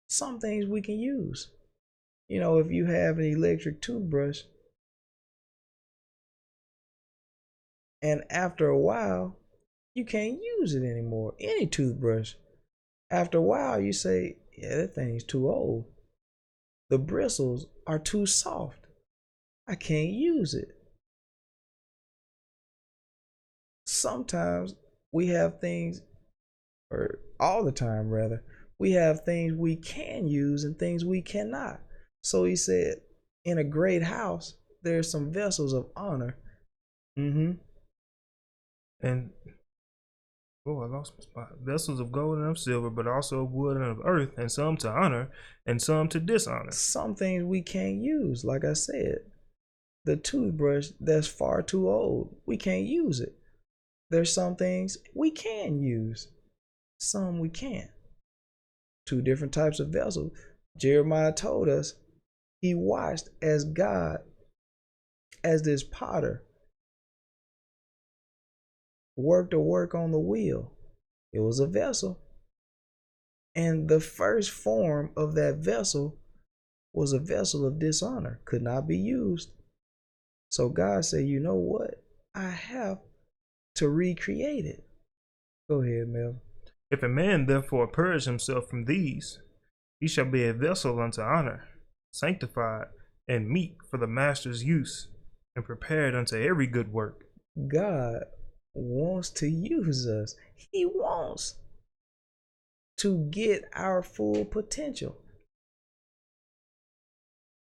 Some 0.07 0.39
things 0.39 0.67
we 0.67 0.83
can 0.83 1.01
use. 1.01 1.51
You 2.29 2.39
know, 2.39 2.59
if 2.59 2.71
you 2.71 2.85
have 2.85 3.19
an 3.19 3.25
electric 3.25 3.83
toothbrush, 3.83 4.43
and 8.03 8.23
after 8.31 8.69
a 8.69 8.79
while, 8.79 9.37
you 9.97 10.05
can't 10.05 10.39
use 10.41 10.77
it 10.77 10.89
anymore. 10.89 11.35
Any 11.41 11.67
toothbrush. 11.67 12.35
After 13.11 13.39
a 13.39 13.43
while, 13.43 13.81
you 13.81 13.93
say, 13.93 14.37
Yeah, 14.57 14.77
that 14.77 14.95
thing's 14.95 15.25
too 15.25 15.51
old. 15.51 15.87
The 16.89 16.99
bristles 16.99 17.67
are 17.85 17.99
too 17.99 18.27
soft. 18.27 18.87
I 19.67 19.75
can't 19.75 20.11
use 20.11 20.55
it. 20.55 20.69
Sometimes 24.05 24.75
we 25.13 25.29
have 25.29 25.63
things, 25.63 26.03
or 26.91 27.21
all 27.41 27.65
the 27.65 27.73
time 27.73 28.11
rather, 28.11 28.45
we 28.79 28.93
have 28.93 29.25
things 29.25 29.55
we 29.55 29.77
can 29.77 30.29
use 30.29 30.65
and 30.65 30.79
things 30.79 31.07
we 31.07 31.23
cannot. 31.23 31.81
So 32.23 32.45
he 32.45 32.55
said, 32.55 32.97
in 33.47 33.57
a 33.57 33.65
great 33.65 34.03
house, 34.03 34.59
there's 34.83 35.11
some 35.11 35.33
vessels 35.33 35.73
of 35.73 35.87
honor. 35.97 36.37
Mm-hmm. 37.19 37.53
And 39.01 39.31
oh, 40.67 40.83
I 40.83 40.87
lost 40.87 41.15
my 41.17 41.23
spot. 41.23 41.53
Vessels 41.63 41.99
of 41.99 42.13
gold 42.13 42.37
and 42.37 42.51
of 42.51 42.59
silver, 42.59 42.91
but 42.91 43.07
also 43.07 43.45
of 43.45 43.53
wood 43.53 43.79
and 43.79 43.87
of 43.87 44.01
earth, 44.05 44.33
and 44.37 44.53
some 44.53 44.77
to 44.79 44.91
honor 44.91 45.31
and 45.65 45.81
some 45.81 46.09
to 46.11 46.21
dishonor. 46.21 46.73
Some 46.73 47.15
things 47.15 47.45
we 47.45 47.63
can't 47.63 48.03
use, 48.03 48.45
like 48.45 48.67
I 48.67 48.75
said. 48.75 49.21
The 50.05 50.17
toothbrush 50.17 50.89
that's 51.01 51.27
far 51.27 51.63
too 51.63 51.89
old, 51.89 52.37
we 52.45 52.59
can't 52.59 52.85
use 52.85 53.19
it. 53.19 53.39
There's 54.11 54.33
some 54.33 54.57
things 54.57 54.99
we 55.15 55.31
can 55.31 55.83
use, 55.83 56.29
some 56.99 57.39
we 57.39 57.49
can't. 57.49 57.91
Two 59.07 59.23
different 59.23 59.53
types 59.53 59.81
of 59.81 59.89
vessels. 59.89 60.33
Jeremiah 60.79 61.33
told 61.33 61.69
us 61.69 61.95
he 62.61 62.75
watched 62.75 63.29
as 63.43 63.65
God, 63.65 64.19
as 65.43 65.63
this 65.63 65.85
potter, 65.85 66.43
worked 69.17 69.55
a 69.55 69.61
work 69.61 69.95
on 69.95 70.13
the 70.13 70.19
wheel. 70.19 70.73
It 71.33 71.41
was 71.41 71.61
a 71.61 71.67
vessel. 71.67 72.21
And 73.55 73.89
the 73.89 74.01
first 74.01 74.51
form 74.51 75.11
of 75.17 75.35
that 75.35 75.57
vessel 75.57 76.19
was 76.93 77.13
a 77.13 77.19
vessel 77.19 77.67
of 77.67 77.79
dishonor, 77.79 78.41
could 78.45 78.63
not 78.63 78.89
be 78.89 78.97
used. 78.97 79.51
So 80.51 80.69
God 80.69 81.05
said, 81.05 81.27
You 81.27 81.41
know 81.41 81.55
what? 81.55 82.03
I 82.35 82.49
have 82.49 82.99
to 83.75 83.89
recreate 83.89 84.65
it. 84.65 84.85
Go 85.69 85.83
ahead, 85.83 86.09
Mel. 86.09 86.37
If 86.91 87.03
a 87.03 87.09
man 87.09 87.47
therefore 87.47 87.87
purge 87.87 88.25
himself 88.25 88.69
from 88.69 88.85
these, 88.85 89.39
he 90.01 90.09
shall 90.09 90.27
be 90.27 90.45
a 90.45 90.53
vessel 90.53 91.01
unto 91.01 91.23
honor, 91.23 91.65
sanctified 92.13 92.87
and 93.27 93.49
meet 93.49 93.77
for 93.91 93.99
the 93.99 94.07
master's 94.07 94.63
use, 94.63 95.09
and 95.57 95.65
prepared 95.65 96.15
unto 96.15 96.37
every 96.37 96.67
good 96.67 96.93
work. 96.93 97.25
God 97.69 98.25
wants 98.75 99.31
to 99.31 99.47
use 99.49 100.07
us. 100.07 100.35
He 100.73 100.85
wants 100.85 101.55
to 102.99 103.27
get 103.31 103.65
our 103.75 104.03
full 104.03 104.45
potential. 104.45 105.17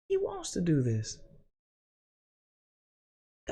He 0.07 0.17
wants 0.17 0.51
to 0.51 0.61
do 0.61 0.81
this. 0.81 1.19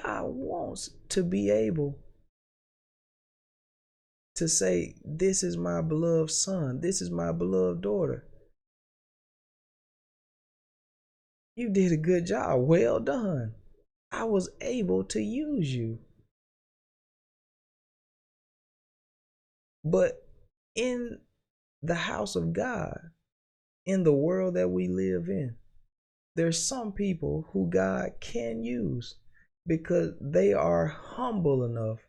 God 0.04 0.26
wants 0.26 0.92
to 1.10 1.24
be 1.24 1.50
able 1.50 1.98
to 4.40 4.48
say, 4.48 4.96
This 5.04 5.44
is 5.44 5.58
my 5.58 5.82
beloved 5.82 6.32
son, 6.32 6.80
this 6.80 7.02
is 7.02 7.12
my 7.12 7.34
beloved 7.34 7.82
daughter. 7.82 8.26
You 11.58 11.70
did 11.70 11.92
a 11.92 11.98
good 11.98 12.26
job. 12.26 12.62
Well 12.62 13.02
done. 13.02 13.54
I 14.14 14.24
was 14.24 14.50
able 14.62 15.04
to 15.04 15.22
use 15.22 15.76
you. 15.76 16.00
But 19.84 20.26
in 20.74 21.20
the 21.84 21.96
house 21.96 22.38
of 22.38 22.54
God, 22.54 22.98
in 23.86 24.04
the 24.04 24.14
world 24.14 24.54
that 24.54 24.70
we 24.70 24.88
live 24.88 25.28
in, 25.28 25.56
there's 26.38 26.66
some 26.66 26.94
people 26.94 27.50
who 27.52 27.70
God 27.70 28.14
can 28.22 28.64
use 28.64 29.16
because 29.68 30.14
they 30.22 30.54
are 30.54 30.88
humble 30.88 31.66
enough 31.66 32.00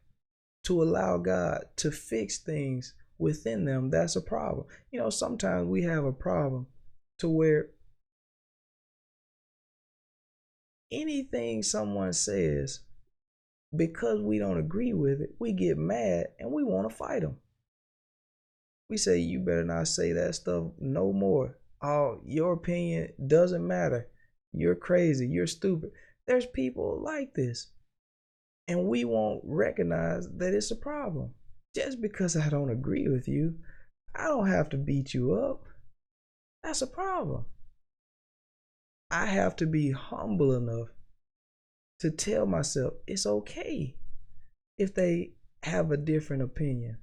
to 0.65 0.83
allow 0.83 1.19
God 1.19 1.65
to 1.77 1.91
fix 1.91 2.39
things 2.39 2.95
within 3.19 3.65
them. 3.65 3.91
That's 3.91 4.17
a 4.17 4.21
problem. 4.21 4.67
You 4.91 5.01
know, 5.01 5.11
sometimes 5.11 5.67
we 5.67 5.83
have 5.83 6.05
a 6.05 6.13
problem 6.13 6.67
to 7.19 7.29
where 7.29 7.69
anything 10.91 11.63
someone 11.63 12.13
says, 12.13 12.81
because 13.75 14.21
we 14.21 14.39
don't 14.39 14.59
agree 14.59 14.93
with 14.93 15.21
it, 15.21 15.35
we 15.39 15.53
get 15.53 15.77
mad 15.77 16.29
and 16.39 16.51
we 16.51 16.65
want 16.65 16.89
to 16.89 16.97
fight 16.97 17.23
them. 17.23 17.37
We 18.89 18.97
say, 18.97 19.19
You 19.19 19.39
better 19.39 19.65
not 19.65 19.87
say 19.87 20.13
that 20.13 20.35
stuff 20.35 20.73
no 20.81 21.13
more. 21.13 21.57
Oh, 21.81 22.21
your 22.27 22.55
opinion 22.55 23.13
doesn't 23.25 23.67
matter. 23.67 24.09
You're 24.53 24.75
crazy. 24.75 25.29
You're 25.29 25.47
stupid. 25.47 25.93
There's 26.27 26.47
people 26.47 27.01
like 27.03 27.35
this. 27.35 27.69
And 28.71 28.87
we 28.87 29.05
won't 29.05 29.43
recognize 29.45 30.29
that 30.37 30.55
it's 30.55 30.71
a 30.71 30.77
problem. 30.77 31.35
Just 31.75 32.01
because 32.01 32.37
I 32.37 32.49
don't 32.49 32.71
agree 32.71 33.09
with 33.09 33.27
you, 33.27 33.57
I 34.15 34.29
don't 34.29 34.47
have 34.47 34.69
to 34.69 34.77
beat 34.77 35.13
you 35.13 35.35
up. 35.35 35.65
That's 36.63 36.81
a 36.81 36.87
problem. 36.87 37.47
I 39.11 39.27
have 39.27 39.57
to 39.57 39.67
be 39.67 39.91
humble 39.91 40.55
enough 40.55 40.87
to 41.99 42.13
tell 42.13 42.47
myself 42.47 42.95
it's 43.09 43.27
okay 43.27 43.97
if 44.79 44.95
they 44.95 45.33
have 45.65 45.91
a 45.91 45.97
different 45.97 46.45
opinion. 46.45 46.99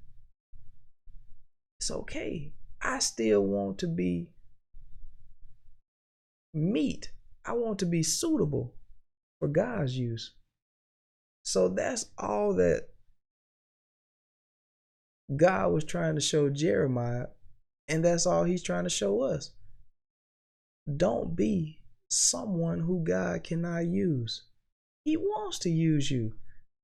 It's 1.81 1.91
okay. 1.91 2.53
I 2.81 2.99
still 2.99 3.41
want 3.41 3.77
to 3.79 3.87
be 3.87 4.29
meet. 6.53 7.11
I 7.45 7.51
want 7.51 7.77
to 7.79 7.85
be 7.85 8.03
suitable 8.03 8.73
for 9.39 9.49
God's 9.49 9.97
use. 9.97 10.33
So 11.47 11.69
that's 11.69 12.07
all 12.17 12.55
that 12.55 12.89
God 15.33 15.71
was 15.71 15.85
trying 15.85 16.15
to 16.15 16.21
show 16.21 16.49
Jeremiah, 16.49 17.27
and 17.87 18.03
that's 18.03 18.25
all 18.25 18.43
he's 18.43 18.61
trying 18.61 18.83
to 18.83 18.89
show 18.89 19.21
us. 19.21 19.51
Don't 20.97 21.37
be 21.37 21.79
someone 22.09 22.81
who 22.81 23.01
God 23.01 23.45
cannot 23.45 23.85
use. 23.85 24.43
He 25.05 25.15
wants 25.15 25.59
to 25.59 25.69
use 25.69 26.11
you. 26.11 26.33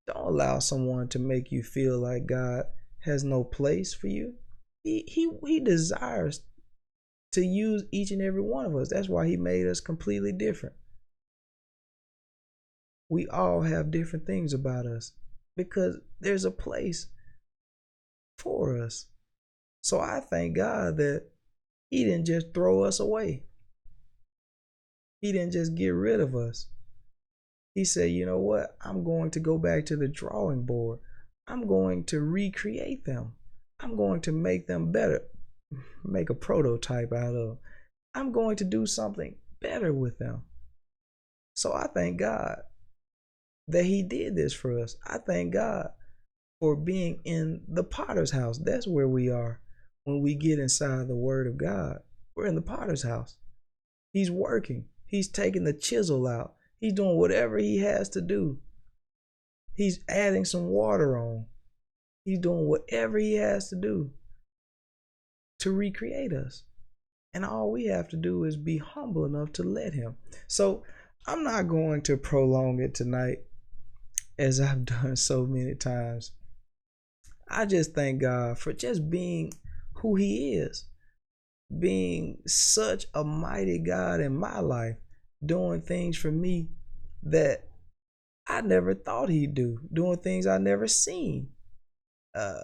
Don't 0.07 0.27
allow 0.27 0.59
someone 0.59 1.09
to 1.09 1.19
make 1.19 1.51
you 1.51 1.61
feel 1.61 1.99
like 1.99 2.25
God 2.25 2.63
has 2.99 3.25
no 3.25 3.43
place 3.43 3.93
for 3.93 4.07
you. 4.07 4.35
He 4.85 5.03
he 5.05 5.29
he 5.45 5.59
desires 5.59 6.41
to 7.33 7.41
use 7.41 7.83
each 7.91 8.11
and 8.11 8.21
every 8.21 8.41
one 8.41 8.65
of 8.65 8.77
us. 8.77 8.91
That's 8.91 9.09
why 9.09 9.27
he 9.27 9.35
made 9.35 9.67
us 9.67 9.81
completely 9.81 10.31
different. 10.31 10.75
We 13.13 13.27
all 13.27 13.61
have 13.61 13.91
different 13.91 14.25
things 14.25 14.53
about 14.53 14.87
us 14.87 15.11
because 15.55 15.99
there's 16.19 16.45
a 16.45 16.51
place 16.51 17.09
for 18.39 18.81
us. 18.81 19.05
So 19.83 19.99
I 19.99 20.19
thank 20.19 20.55
God 20.55 20.97
that 20.97 21.25
he 21.91 22.05
didn't 22.05 22.25
just 22.25 22.55
throw 22.55 22.83
us 22.83 22.99
away. 22.99 23.43
He 25.21 25.31
didn't 25.31 25.51
just 25.51 25.75
get 25.75 25.89
rid 25.89 26.21
of 26.21 26.35
us. 26.35 26.69
He 27.75 27.85
said, 27.85 28.09
you 28.09 28.25
know 28.25 28.39
what? 28.39 28.75
I'm 28.81 29.03
going 29.03 29.29
to 29.31 29.39
go 29.39 29.59
back 29.59 29.85
to 29.85 29.95
the 29.95 30.07
drawing 30.07 30.63
board. 30.63 30.97
I'm 31.47 31.67
going 31.67 32.05
to 32.05 32.19
recreate 32.19 33.05
them. 33.05 33.33
I'm 33.79 33.95
going 33.95 34.21
to 34.21 34.31
make 34.31 34.65
them 34.65 34.91
better, 34.91 35.21
make 36.03 36.31
a 36.31 36.33
prototype 36.33 37.13
out 37.13 37.35
of. 37.35 37.47
them. 37.47 37.57
I'm 38.15 38.31
going 38.31 38.55
to 38.55 38.63
do 38.63 38.87
something 38.87 39.35
better 39.61 39.93
with 39.93 40.17
them. 40.17 40.45
So 41.55 41.73
I 41.73 41.85
thank 41.93 42.17
God 42.17 42.63
that 43.67 43.85
He 43.85 44.03
did 44.03 44.35
this 44.35 44.53
for 44.53 44.79
us. 44.79 44.95
I 45.05 45.17
thank 45.17 45.53
God 45.53 45.89
for 46.59 46.75
being 46.75 47.19
in 47.25 47.61
the 47.67 47.83
potter's 47.83 48.31
house. 48.31 48.57
That's 48.57 48.87
where 48.87 49.07
we 49.07 49.29
are 49.29 49.59
when 50.03 50.21
we 50.21 50.35
get 50.35 50.59
inside 50.59 51.07
the 51.07 51.15
Word 51.15 51.47
of 51.47 51.57
God. 51.57 51.99
We're 52.35 52.47
in 52.47 52.55
the 52.55 52.61
potter's 52.61 53.03
house. 53.03 53.37
He's 54.11 54.31
working. 54.31 54.85
He's 55.05 55.27
taking 55.27 55.63
the 55.63 55.73
chisel 55.73 56.27
out. 56.27 56.53
He's 56.79 56.93
doing 56.93 57.17
whatever 57.17 57.57
he 57.57 57.79
has 57.79 58.09
to 58.09 58.21
do. 58.21 58.59
He's 59.75 59.99
adding 60.07 60.45
some 60.45 60.67
water 60.67 61.17
on. 61.17 61.45
He's 62.25 62.39
doing 62.39 62.67
whatever 62.67 63.17
he 63.17 63.35
has 63.35 63.69
to 63.69 63.75
do 63.75 64.11
to 65.59 65.71
recreate 65.71 66.33
us. 66.33 66.63
And 67.33 67.45
all 67.45 67.71
we 67.71 67.85
have 67.85 68.07
to 68.09 68.17
do 68.17 68.43
is 68.43 68.55
be 68.55 68.77
humble 68.77 69.25
enough 69.25 69.51
to 69.53 69.63
let 69.63 69.93
him. 69.93 70.17
So 70.47 70.83
I'm 71.25 71.43
not 71.43 71.67
going 71.67 72.01
to 72.03 72.17
prolong 72.17 72.79
it 72.79 72.93
tonight 72.93 73.39
as 74.37 74.59
I've 74.59 74.85
done 74.85 75.15
so 75.15 75.45
many 75.45 75.75
times. 75.75 76.31
I 77.49 77.65
just 77.65 77.93
thank 77.93 78.21
God 78.21 78.57
for 78.57 78.73
just 78.73 79.09
being 79.09 79.53
who 79.95 80.15
he 80.15 80.55
is, 80.55 80.85
being 81.79 82.41
such 82.47 83.05
a 83.13 83.23
mighty 83.23 83.79
God 83.79 84.19
in 84.19 84.35
my 84.35 84.59
life 84.59 84.95
doing 85.45 85.81
things 85.81 86.17
for 86.17 86.31
me 86.31 86.69
that 87.23 87.67
I 88.47 88.61
never 88.61 88.93
thought 88.93 89.29
he'd 89.29 89.53
do, 89.53 89.79
doing 89.91 90.17
things 90.17 90.47
I 90.47 90.57
never 90.57 90.87
seen, 90.87 91.49
uh, 92.35 92.57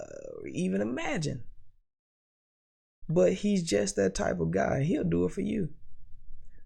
even 0.51 0.82
imagine. 0.82 1.43
But 3.08 3.34
he's 3.34 3.63
just 3.63 3.95
that 3.95 4.15
type 4.15 4.39
of 4.39 4.51
guy. 4.51 4.84
He'll 4.84 5.03
do 5.03 5.25
it 5.25 5.32
for 5.32 5.41
you. 5.41 5.69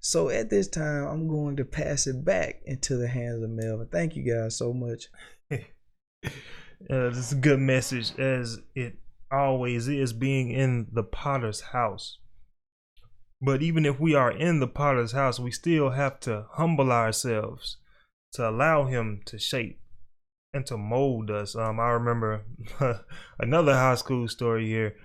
So 0.06 0.28
at 0.28 0.50
this 0.50 0.68
time, 0.68 1.08
I'm 1.08 1.30
going 1.30 1.56
to 1.56 1.64
pass 1.64 2.08
it 2.08 2.26
back 2.26 2.62
into 2.66 2.98
the 2.98 3.08
hands 3.08 3.42
of 3.42 3.50
Melvin. 3.50 3.88
Thank 3.90 4.18
you 4.18 4.24
guys 4.24 4.58
so 4.58 4.74
much. 4.74 5.06
uh, 5.52 5.60
this 6.90 7.18
is 7.18 7.32
a 7.32 7.38
good 7.38 7.60
message, 7.60 8.12
as 8.20 8.60
it 8.76 8.98
always 9.32 9.88
is 9.88 10.12
being 10.12 10.52
in 10.52 10.88
the 10.92 11.04
potter's 11.04 11.62
house. 11.62 12.18
But 13.42 13.64
even 13.64 13.86
if 13.86 13.98
we 13.98 14.14
are 14.14 14.30
in 14.30 14.60
the 14.60 14.68
potter's 14.68 15.14
house, 15.14 15.40
we 15.40 15.52
still 15.52 15.92
have 15.92 16.20
to 16.22 16.48
humble 16.52 16.92
ourselves 16.92 17.78
to 18.34 18.50
allow 18.50 18.88
him 18.88 19.22
to 19.28 19.40
shape 19.40 19.80
and 20.54 20.66
to 20.66 20.76
mold 20.76 21.32
us. 21.32 21.56
Um, 21.56 21.80
I 21.80 21.92
remember 21.92 22.44
another 23.40 23.74
high 23.74 23.96
school 23.96 24.28
story 24.28 24.68
here. 24.68 24.96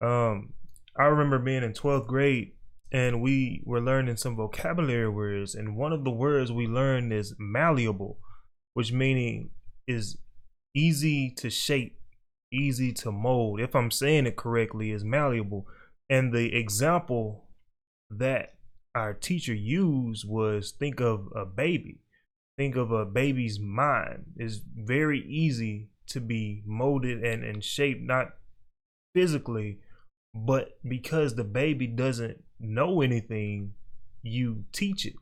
Um, 0.00 0.54
I 0.98 1.04
remember 1.04 1.38
being 1.38 1.62
in 1.62 1.72
12th 1.72 2.08
grade 2.08 2.52
and 2.92 3.22
we 3.22 3.62
were 3.64 3.80
learning 3.80 4.16
some 4.16 4.36
vocabulary 4.36 5.08
words, 5.08 5.54
and 5.54 5.76
one 5.76 5.92
of 5.92 6.04
the 6.04 6.10
words 6.10 6.50
we 6.50 6.66
learned 6.66 7.12
is 7.12 7.34
malleable, 7.38 8.18
which 8.74 8.92
meaning 8.92 9.50
is 9.86 10.18
easy 10.74 11.30
to 11.36 11.50
shape, 11.50 12.00
easy 12.52 12.92
to 12.94 13.12
mold. 13.12 13.60
If 13.60 13.76
I'm 13.76 13.90
saying 13.90 14.26
it 14.26 14.36
correctly, 14.36 14.90
is 14.90 15.04
malleable. 15.04 15.66
And 16.08 16.32
the 16.32 16.56
example 16.56 17.46
that 18.10 18.54
our 18.94 19.14
teacher 19.14 19.54
used 19.54 20.28
was 20.28 20.72
think 20.72 21.00
of 21.00 21.28
a 21.34 21.46
baby. 21.46 22.00
Think 22.58 22.74
of 22.74 22.90
a 22.90 23.04
baby's 23.04 23.60
mind. 23.60 24.32
is 24.36 24.60
very 24.76 25.24
easy 25.26 25.90
to 26.08 26.20
be 26.20 26.62
molded 26.66 27.22
and, 27.24 27.44
and 27.44 27.62
shaped, 27.62 28.02
not 28.02 28.30
physically, 29.14 29.78
but 30.34 30.78
because 30.86 31.36
the 31.36 31.44
baby 31.44 31.86
doesn't 31.86 32.42
know 32.60 33.00
anything, 33.00 33.74
you 34.22 34.64
teach 34.72 35.06
it 35.06 35.14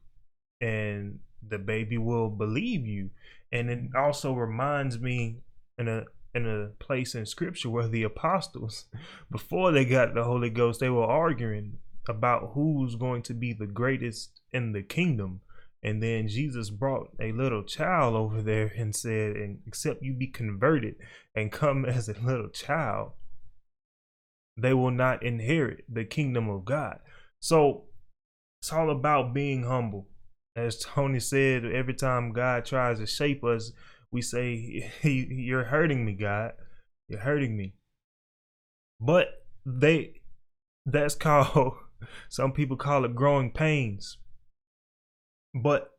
and 0.60 1.20
the 1.46 1.58
baby 1.58 1.98
will 1.98 2.28
believe 2.28 2.86
you. 2.86 3.10
And 3.52 3.70
it 3.70 3.80
also 3.96 4.32
reminds 4.32 4.98
me 4.98 5.36
in 5.78 5.88
a 5.88 6.04
in 6.34 6.46
a 6.46 6.68
place 6.82 7.14
in 7.14 7.24
scripture 7.24 7.70
where 7.70 7.88
the 7.88 8.02
apostles, 8.02 8.84
before 9.30 9.72
they 9.72 9.84
got 9.84 10.14
the 10.14 10.24
Holy 10.24 10.50
Ghost, 10.50 10.80
they 10.80 10.90
were 10.90 11.04
arguing 11.04 11.78
about 12.08 12.52
who's 12.54 12.94
going 12.94 13.22
to 13.22 13.34
be 13.34 13.52
the 13.52 13.66
greatest 13.66 14.40
in 14.52 14.72
the 14.72 14.82
kingdom. 14.82 15.40
And 15.82 16.02
then 16.02 16.28
Jesus 16.28 16.70
brought 16.70 17.10
a 17.20 17.32
little 17.32 17.62
child 17.62 18.14
over 18.14 18.42
there 18.42 18.72
and 18.76 18.94
said, 18.94 19.36
and 19.36 19.60
except 19.66 20.02
you 20.02 20.12
be 20.12 20.26
converted 20.26 20.96
and 21.34 21.52
come 21.52 21.84
as 21.86 22.08
a 22.08 22.20
little 22.20 22.48
child, 22.48 23.12
they 24.56 24.74
will 24.74 24.90
not 24.90 25.22
inherit 25.22 25.84
the 25.88 26.04
kingdom 26.04 26.48
of 26.48 26.64
God. 26.64 26.98
So 27.40 27.84
it's 28.60 28.72
all 28.72 28.90
about 28.90 29.34
being 29.34 29.64
humble. 29.64 30.08
As 30.56 30.78
Tony 30.78 31.20
said, 31.20 31.64
every 31.64 31.94
time 31.94 32.32
God 32.32 32.64
tries 32.64 32.98
to 32.98 33.06
shape 33.06 33.44
us, 33.44 33.72
we 34.10 34.22
say, 34.22 34.90
You're 35.02 35.64
hurting 35.64 36.04
me, 36.04 36.14
God. 36.14 36.52
You're 37.08 37.20
hurting 37.20 37.56
me. 37.56 37.74
But 39.00 39.28
they 39.64 40.20
that's 40.84 41.14
called 41.14 41.74
some 42.28 42.52
people 42.52 42.76
call 42.76 43.04
it 43.04 43.14
growing 43.14 43.50
pains. 43.50 44.18
But 45.54 45.90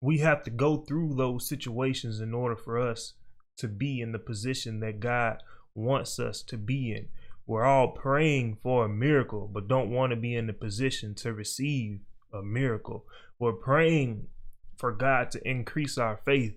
we 0.00 0.18
have 0.18 0.42
to 0.44 0.50
go 0.50 0.78
through 0.78 1.14
those 1.14 1.48
situations 1.48 2.20
in 2.20 2.34
order 2.34 2.56
for 2.56 2.78
us 2.78 3.14
to 3.58 3.68
be 3.68 4.00
in 4.00 4.12
the 4.12 4.18
position 4.18 4.80
that 4.80 5.00
God 5.00 5.42
wants 5.74 6.18
us 6.18 6.42
to 6.42 6.58
be 6.58 6.92
in. 6.92 7.08
We're 7.46 7.64
all 7.64 7.88
praying 7.88 8.58
for 8.62 8.86
a 8.86 8.88
miracle, 8.88 9.50
but 9.52 9.68
don't 9.68 9.90
want 9.90 10.10
to 10.10 10.16
be 10.16 10.34
in 10.34 10.46
the 10.46 10.54
position 10.54 11.14
to 11.16 11.34
receive 11.34 12.00
a 12.32 12.42
miracle. 12.42 13.04
We're 13.38 13.52
praying 13.52 14.28
for 14.76 14.92
God 14.92 15.30
to 15.32 15.48
increase 15.48 15.98
our 15.98 16.20
faith, 16.24 16.56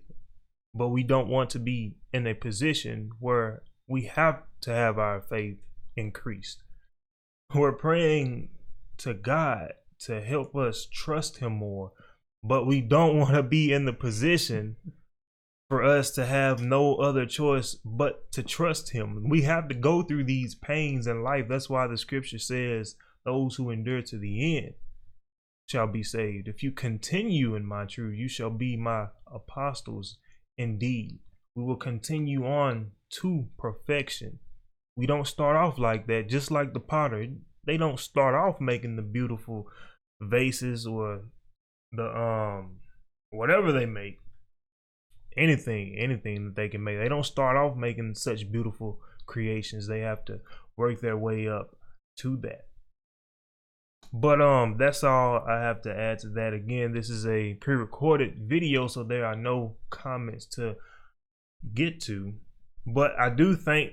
but 0.74 0.90
we 0.90 1.04
don't 1.04 1.28
want 1.28 1.50
to 1.52 1.60
be 1.60 1.98
in 2.14 2.26
a 2.26 2.34
position 2.34 3.12
where 3.20 3.64
we 3.88 4.04
have 4.04 4.44
to 4.62 4.72
have 4.72 4.98
our 4.98 5.22
faith 5.22 5.58
increased. 5.96 6.64
We're 7.54 7.74
praying 7.74 8.50
to 9.00 9.14
God 9.14 9.74
to 10.00 10.22
help 10.22 10.56
us 10.56 10.88
trust 10.92 11.38
Him 11.38 11.54
more, 11.54 11.92
but 12.44 12.66
we 12.66 12.82
don't 12.82 13.18
want 13.20 13.34
to 13.34 13.44
be 13.44 13.74
in 13.74 13.86
the 13.86 13.94
position 13.94 14.78
for 15.70 15.84
us 15.84 16.12
to 16.12 16.26
have 16.26 16.62
no 16.62 16.96
other 16.96 17.26
choice 17.26 17.76
but 17.84 18.32
to 18.32 18.44
trust 18.44 18.92
him. 18.92 19.28
We 19.30 19.42
have 19.42 19.68
to 19.68 19.76
go 19.76 20.02
through 20.02 20.24
these 20.24 20.56
pains 20.56 21.08
in 21.08 21.24
life. 21.24 21.46
That's 21.50 21.70
why 21.70 21.88
the 21.88 21.98
scripture 21.98 22.40
says, 22.40 22.96
Those 23.26 23.56
who 23.56 23.70
endure 23.70 24.02
to 24.04 24.18
the 24.18 24.58
end 24.58 24.74
shall 25.68 25.88
be 25.88 26.04
saved. 26.04 26.48
If 26.48 26.64
you 26.64 26.72
continue 26.72 27.56
in 27.56 27.66
my 27.66 27.86
truth, 27.86 28.18
you 28.18 28.30
shall 28.30 28.50
be 28.50 28.78
my 28.78 29.08
apostles 29.34 30.18
indeed. 30.58 31.20
We 31.56 31.64
will 31.64 31.76
continue 31.76 32.46
on 32.46 32.92
to 33.22 33.48
perfection. 33.58 34.40
We 34.96 35.06
don't 35.06 35.28
start 35.28 35.58
off 35.58 35.78
like 35.78 36.08
that, 36.08 36.30
just 36.30 36.50
like 36.50 36.74
the 36.74 36.80
potter. 36.80 37.28
They 37.66 37.78
don't 37.78 38.00
start 38.00 38.36
off 38.36 38.62
making 38.62 38.96
the 38.96 39.02
beautiful 39.02 39.68
vases 40.22 40.88
or 40.88 41.26
the 41.92 42.06
um 42.06 42.78
whatever 43.30 43.72
they 43.72 43.86
make 43.86 44.20
anything, 45.38 45.96
anything 45.98 46.46
that 46.46 46.56
they 46.56 46.70
can 46.70 46.84
make. 46.84 46.98
They 47.00 47.10
don't 47.10 47.26
start 47.26 47.58
off 47.58 47.78
making 47.78 48.16
such 48.16 48.52
beautiful 48.52 49.00
creations. 49.26 49.88
They 49.88 50.00
have 50.00 50.26
to 50.26 50.40
work 50.76 51.02
their 51.02 51.18
way 51.18 51.48
up 51.48 51.76
to 52.20 52.38
that. 52.38 52.68
But 54.14 54.42
um 54.42 54.78
that's 54.78 55.04
all 55.04 55.44
I 55.48 55.60
have 55.62 55.82
to 55.84 55.96
add 55.96 56.20
to 56.20 56.30
that. 56.30 56.54
Again, 56.54 56.94
this 56.94 57.10
is 57.10 57.28
a 57.28 57.56
pre-recorded 57.56 58.48
video, 58.48 58.88
so 58.88 59.04
there 59.04 59.26
are 59.26 59.36
no 59.36 59.76
comments 59.90 60.46
to 60.56 60.76
get 61.74 62.00
to. 62.02 62.34
But 62.86 63.12
I 63.20 63.30
do 63.30 63.56
thank 63.56 63.92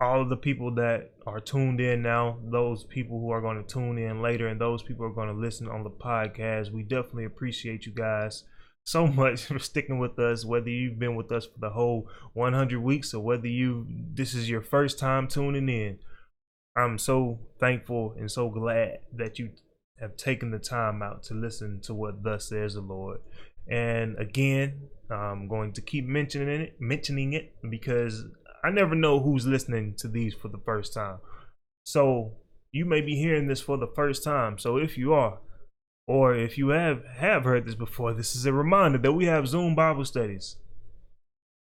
all 0.00 0.22
of 0.22 0.28
the 0.28 0.36
people 0.36 0.72
that 0.76 1.10
are 1.26 1.40
tuned 1.40 1.80
in 1.80 2.02
now, 2.02 2.38
those 2.44 2.84
people 2.84 3.18
who 3.18 3.30
are 3.30 3.40
going 3.40 3.60
to 3.60 3.68
tune 3.68 3.98
in 3.98 4.22
later, 4.22 4.46
and 4.46 4.60
those 4.60 4.80
people 4.80 5.04
are 5.04 5.12
going 5.12 5.26
to 5.26 5.34
listen 5.34 5.68
on 5.68 5.82
the 5.82 5.90
podcast. 5.90 6.70
We 6.70 6.84
definitely 6.84 7.24
appreciate 7.24 7.84
you 7.84 7.92
guys 7.92 8.44
so 8.88 9.06
much 9.06 9.42
for 9.44 9.58
sticking 9.58 9.98
with 9.98 10.18
us 10.18 10.46
whether 10.46 10.70
you've 10.70 10.98
been 10.98 11.14
with 11.14 11.30
us 11.30 11.44
for 11.44 11.58
the 11.58 11.70
whole 11.70 12.08
100 12.32 12.80
weeks 12.80 13.12
or 13.12 13.22
whether 13.22 13.46
you 13.46 13.86
this 14.14 14.34
is 14.34 14.48
your 14.48 14.62
first 14.62 14.98
time 14.98 15.28
tuning 15.28 15.68
in. 15.68 15.98
I'm 16.76 16.98
so 16.98 17.40
thankful 17.60 18.14
and 18.18 18.30
so 18.30 18.48
glad 18.48 19.00
that 19.14 19.38
you 19.38 19.50
have 20.00 20.16
taken 20.16 20.52
the 20.52 20.58
time 20.58 21.02
out 21.02 21.24
to 21.24 21.34
listen 21.34 21.80
to 21.82 21.92
what 21.92 22.22
thus 22.22 22.48
says 22.48 22.74
the 22.74 22.80
lord. 22.80 23.18
And 23.70 24.18
again 24.18 24.88
i'm 25.10 25.48
going 25.48 25.72
to 25.72 25.82
keep 25.82 26.06
mentioning 26.06 26.60
it 26.60 26.76
mentioning 26.78 27.32
it 27.32 27.54
because 27.70 28.24
i 28.62 28.70
never 28.70 28.94
know 28.94 29.20
who's 29.20 29.46
listening 29.46 29.94
to 29.96 30.08
these 30.08 30.34
for 30.34 30.48
the 30.48 30.62
first 30.64 30.94
time. 30.94 31.18
So 31.84 32.32
you 32.72 32.86
may 32.86 33.02
be 33.02 33.16
hearing 33.16 33.48
this 33.48 33.60
for 33.60 33.76
the 33.76 33.92
first 33.94 34.24
time. 34.24 34.58
So 34.58 34.76
if 34.76 34.96
you 34.96 35.12
are 35.12 35.38
or 36.08 36.34
if 36.34 36.56
you 36.56 36.68
have 36.68 37.04
have 37.04 37.44
heard 37.44 37.66
this 37.66 37.74
before, 37.74 38.14
this 38.14 38.34
is 38.34 38.46
a 38.46 38.52
reminder 38.52 38.96
that 38.96 39.12
we 39.12 39.26
have 39.26 39.46
Zoom 39.46 39.74
Bible 39.74 40.06
studies. 40.06 40.56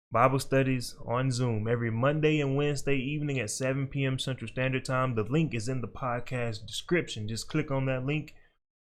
Bible 0.09 0.39
studies 0.39 0.95
on 1.05 1.31
Zoom 1.31 1.67
every 1.67 1.91
Monday 1.91 2.39
and 2.39 2.55
Wednesday 2.55 2.95
evening 2.95 3.39
at 3.39 3.49
7 3.49 3.87
p.m. 3.87 4.17
Central 4.17 4.47
Standard 4.47 4.85
Time. 4.85 5.15
The 5.15 5.23
link 5.23 5.53
is 5.53 5.67
in 5.67 5.81
the 5.81 5.87
podcast 5.87 6.65
description. 6.65 7.27
Just 7.27 7.49
click 7.49 7.71
on 7.71 7.85
that 7.87 8.05
link 8.05 8.33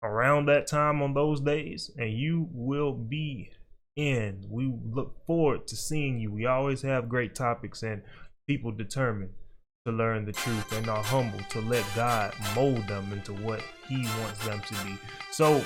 around 0.03 0.47
that 0.47 0.67
time 0.67 1.03
on 1.03 1.13
those 1.13 1.41
days, 1.41 1.91
and 1.99 2.13
you 2.13 2.49
will 2.51 2.93
be 2.93 3.51
in. 3.97 4.47
We 4.49 4.73
look 4.91 5.27
forward 5.27 5.67
to 5.69 5.77
seeing 5.77 6.19
you. 6.21 6.33
We 6.33 6.47
always 6.47 6.81
have 6.83 7.11
great 7.11 7.35
topics, 7.35 7.83
and 7.83 8.01
people 8.47 8.73
determine 8.73 9.31
to 9.85 9.93
learn 9.93 10.25
the 10.25 10.33
truth 10.33 10.73
and 10.73 10.89
are 10.89 11.03
humble 11.03 11.41
to 11.51 11.61
let 11.61 11.85
God 11.95 12.33
mold 12.57 12.89
them 12.89 13.13
into 13.13 13.35
what 13.35 13.61
He 13.87 14.07
wants 14.23 14.43
them 14.47 14.59
to 14.63 14.75
be. 14.83 14.97
So 15.31 15.63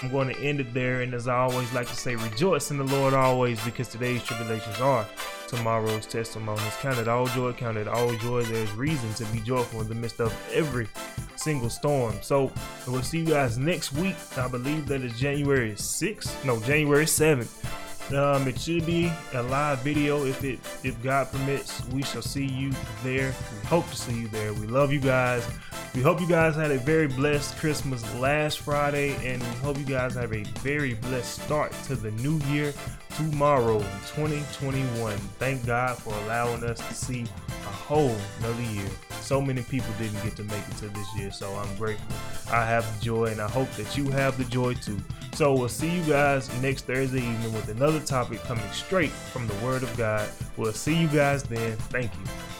I'm 0.00 0.10
going 0.10 0.28
to 0.28 0.40
end 0.40 0.60
it 0.60 0.72
there. 0.72 1.02
And 1.02 1.12
as 1.12 1.28
I 1.28 1.36
always 1.40 1.70
like 1.74 1.86
to 1.88 1.94
say, 1.94 2.16
rejoice 2.16 2.70
in 2.70 2.78
the 2.78 2.84
Lord 2.84 3.12
always 3.12 3.62
because 3.62 3.88
today's 3.88 4.24
tribulations 4.24 4.80
are 4.80 5.06
tomorrow's 5.46 6.06
testimonies. 6.06 6.74
Count 6.80 6.96
it 7.00 7.06
all 7.06 7.26
joy, 7.26 7.52
count 7.52 7.76
it 7.76 7.86
all 7.86 8.16
joy. 8.16 8.44
There's 8.44 8.72
reason 8.72 9.12
to 9.12 9.30
be 9.30 9.40
joyful 9.40 9.82
in 9.82 9.88
the 9.88 9.94
midst 9.94 10.22
of 10.22 10.34
every 10.54 10.88
single 11.36 11.68
storm. 11.68 12.14
So 12.22 12.50
we'll 12.88 13.02
see 13.02 13.18
you 13.18 13.26
guys 13.26 13.58
next 13.58 13.92
week. 13.92 14.16
I 14.38 14.48
believe 14.48 14.86
that 14.86 15.02
is 15.02 15.18
January 15.18 15.72
6th, 15.72 16.46
no, 16.46 16.58
January 16.60 17.04
7th. 17.04 17.66
Um, 18.12 18.48
it 18.48 18.58
should 18.58 18.86
be 18.86 19.12
a 19.34 19.42
live 19.42 19.80
video 19.82 20.24
if 20.24 20.42
it 20.42 20.58
if 20.82 21.00
God 21.02 21.30
permits. 21.30 21.86
We 21.88 22.02
shall 22.02 22.22
see 22.22 22.44
you 22.44 22.72
there. 23.04 23.32
We 23.52 23.68
hope 23.68 23.88
to 23.88 23.96
see 23.96 24.20
you 24.20 24.28
there. 24.28 24.52
We 24.52 24.66
love 24.66 24.92
you 24.92 25.00
guys. 25.00 25.46
We 25.94 26.02
hope 26.02 26.20
you 26.20 26.28
guys 26.28 26.56
had 26.56 26.70
a 26.70 26.78
very 26.78 27.08
blessed 27.08 27.56
Christmas 27.58 28.02
last 28.16 28.60
Friday, 28.60 29.14
and 29.26 29.42
we 29.42 29.48
hope 29.58 29.78
you 29.78 29.84
guys 29.84 30.14
have 30.14 30.32
a 30.32 30.42
very 30.60 30.94
blessed 30.94 31.42
start 31.42 31.72
to 31.84 31.96
the 31.96 32.10
new 32.12 32.38
year 32.52 32.72
tomorrow, 33.16 33.78
2021. 34.14 35.16
Thank 35.38 35.66
God 35.66 35.98
for 35.98 36.14
allowing 36.24 36.64
us 36.64 36.78
to 36.78 36.94
see 36.94 37.22
a 37.22 37.72
whole 37.72 38.16
another 38.38 38.62
year. 38.62 38.88
So 39.20 39.40
many 39.40 39.62
people 39.62 39.92
didn't 39.98 40.22
get 40.22 40.36
to 40.36 40.44
make 40.44 40.66
it 40.68 40.76
to 40.78 40.88
this 40.88 41.16
year, 41.16 41.30
so 41.30 41.52
I'm 41.54 41.76
grateful. 41.76 42.14
I 42.52 42.64
have 42.64 42.98
the 42.98 43.04
joy, 43.04 43.26
and 43.26 43.40
I 43.40 43.48
hope 43.48 43.70
that 43.72 43.96
you 43.96 44.10
have 44.10 44.36
the 44.38 44.44
joy 44.44 44.74
too. 44.74 44.98
So 45.34 45.54
we'll 45.54 45.68
see 45.68 45.90
you 45.90 46.02
guys 46.04 46.50
next 46.60 46.86
Thursday 46.86 47.18
evening 47.18 47.52
with 47.52 47.68
another 47.68 48.00
topic 48.00 48.42
coming 48.42 48.68
straight 48.72 49.10
from 49.10 49.46
the 49.46 49.54
Word 49.56 49.82
of 49.82 49.96
God. 49.96 50.28
We'll 50.56 50.72
see 50.72 50.96
you 50.96 51.08
guys 51.08 51.42
then. 51.44 51.76
Thank 51.76 52.12
you. 52.14 52.59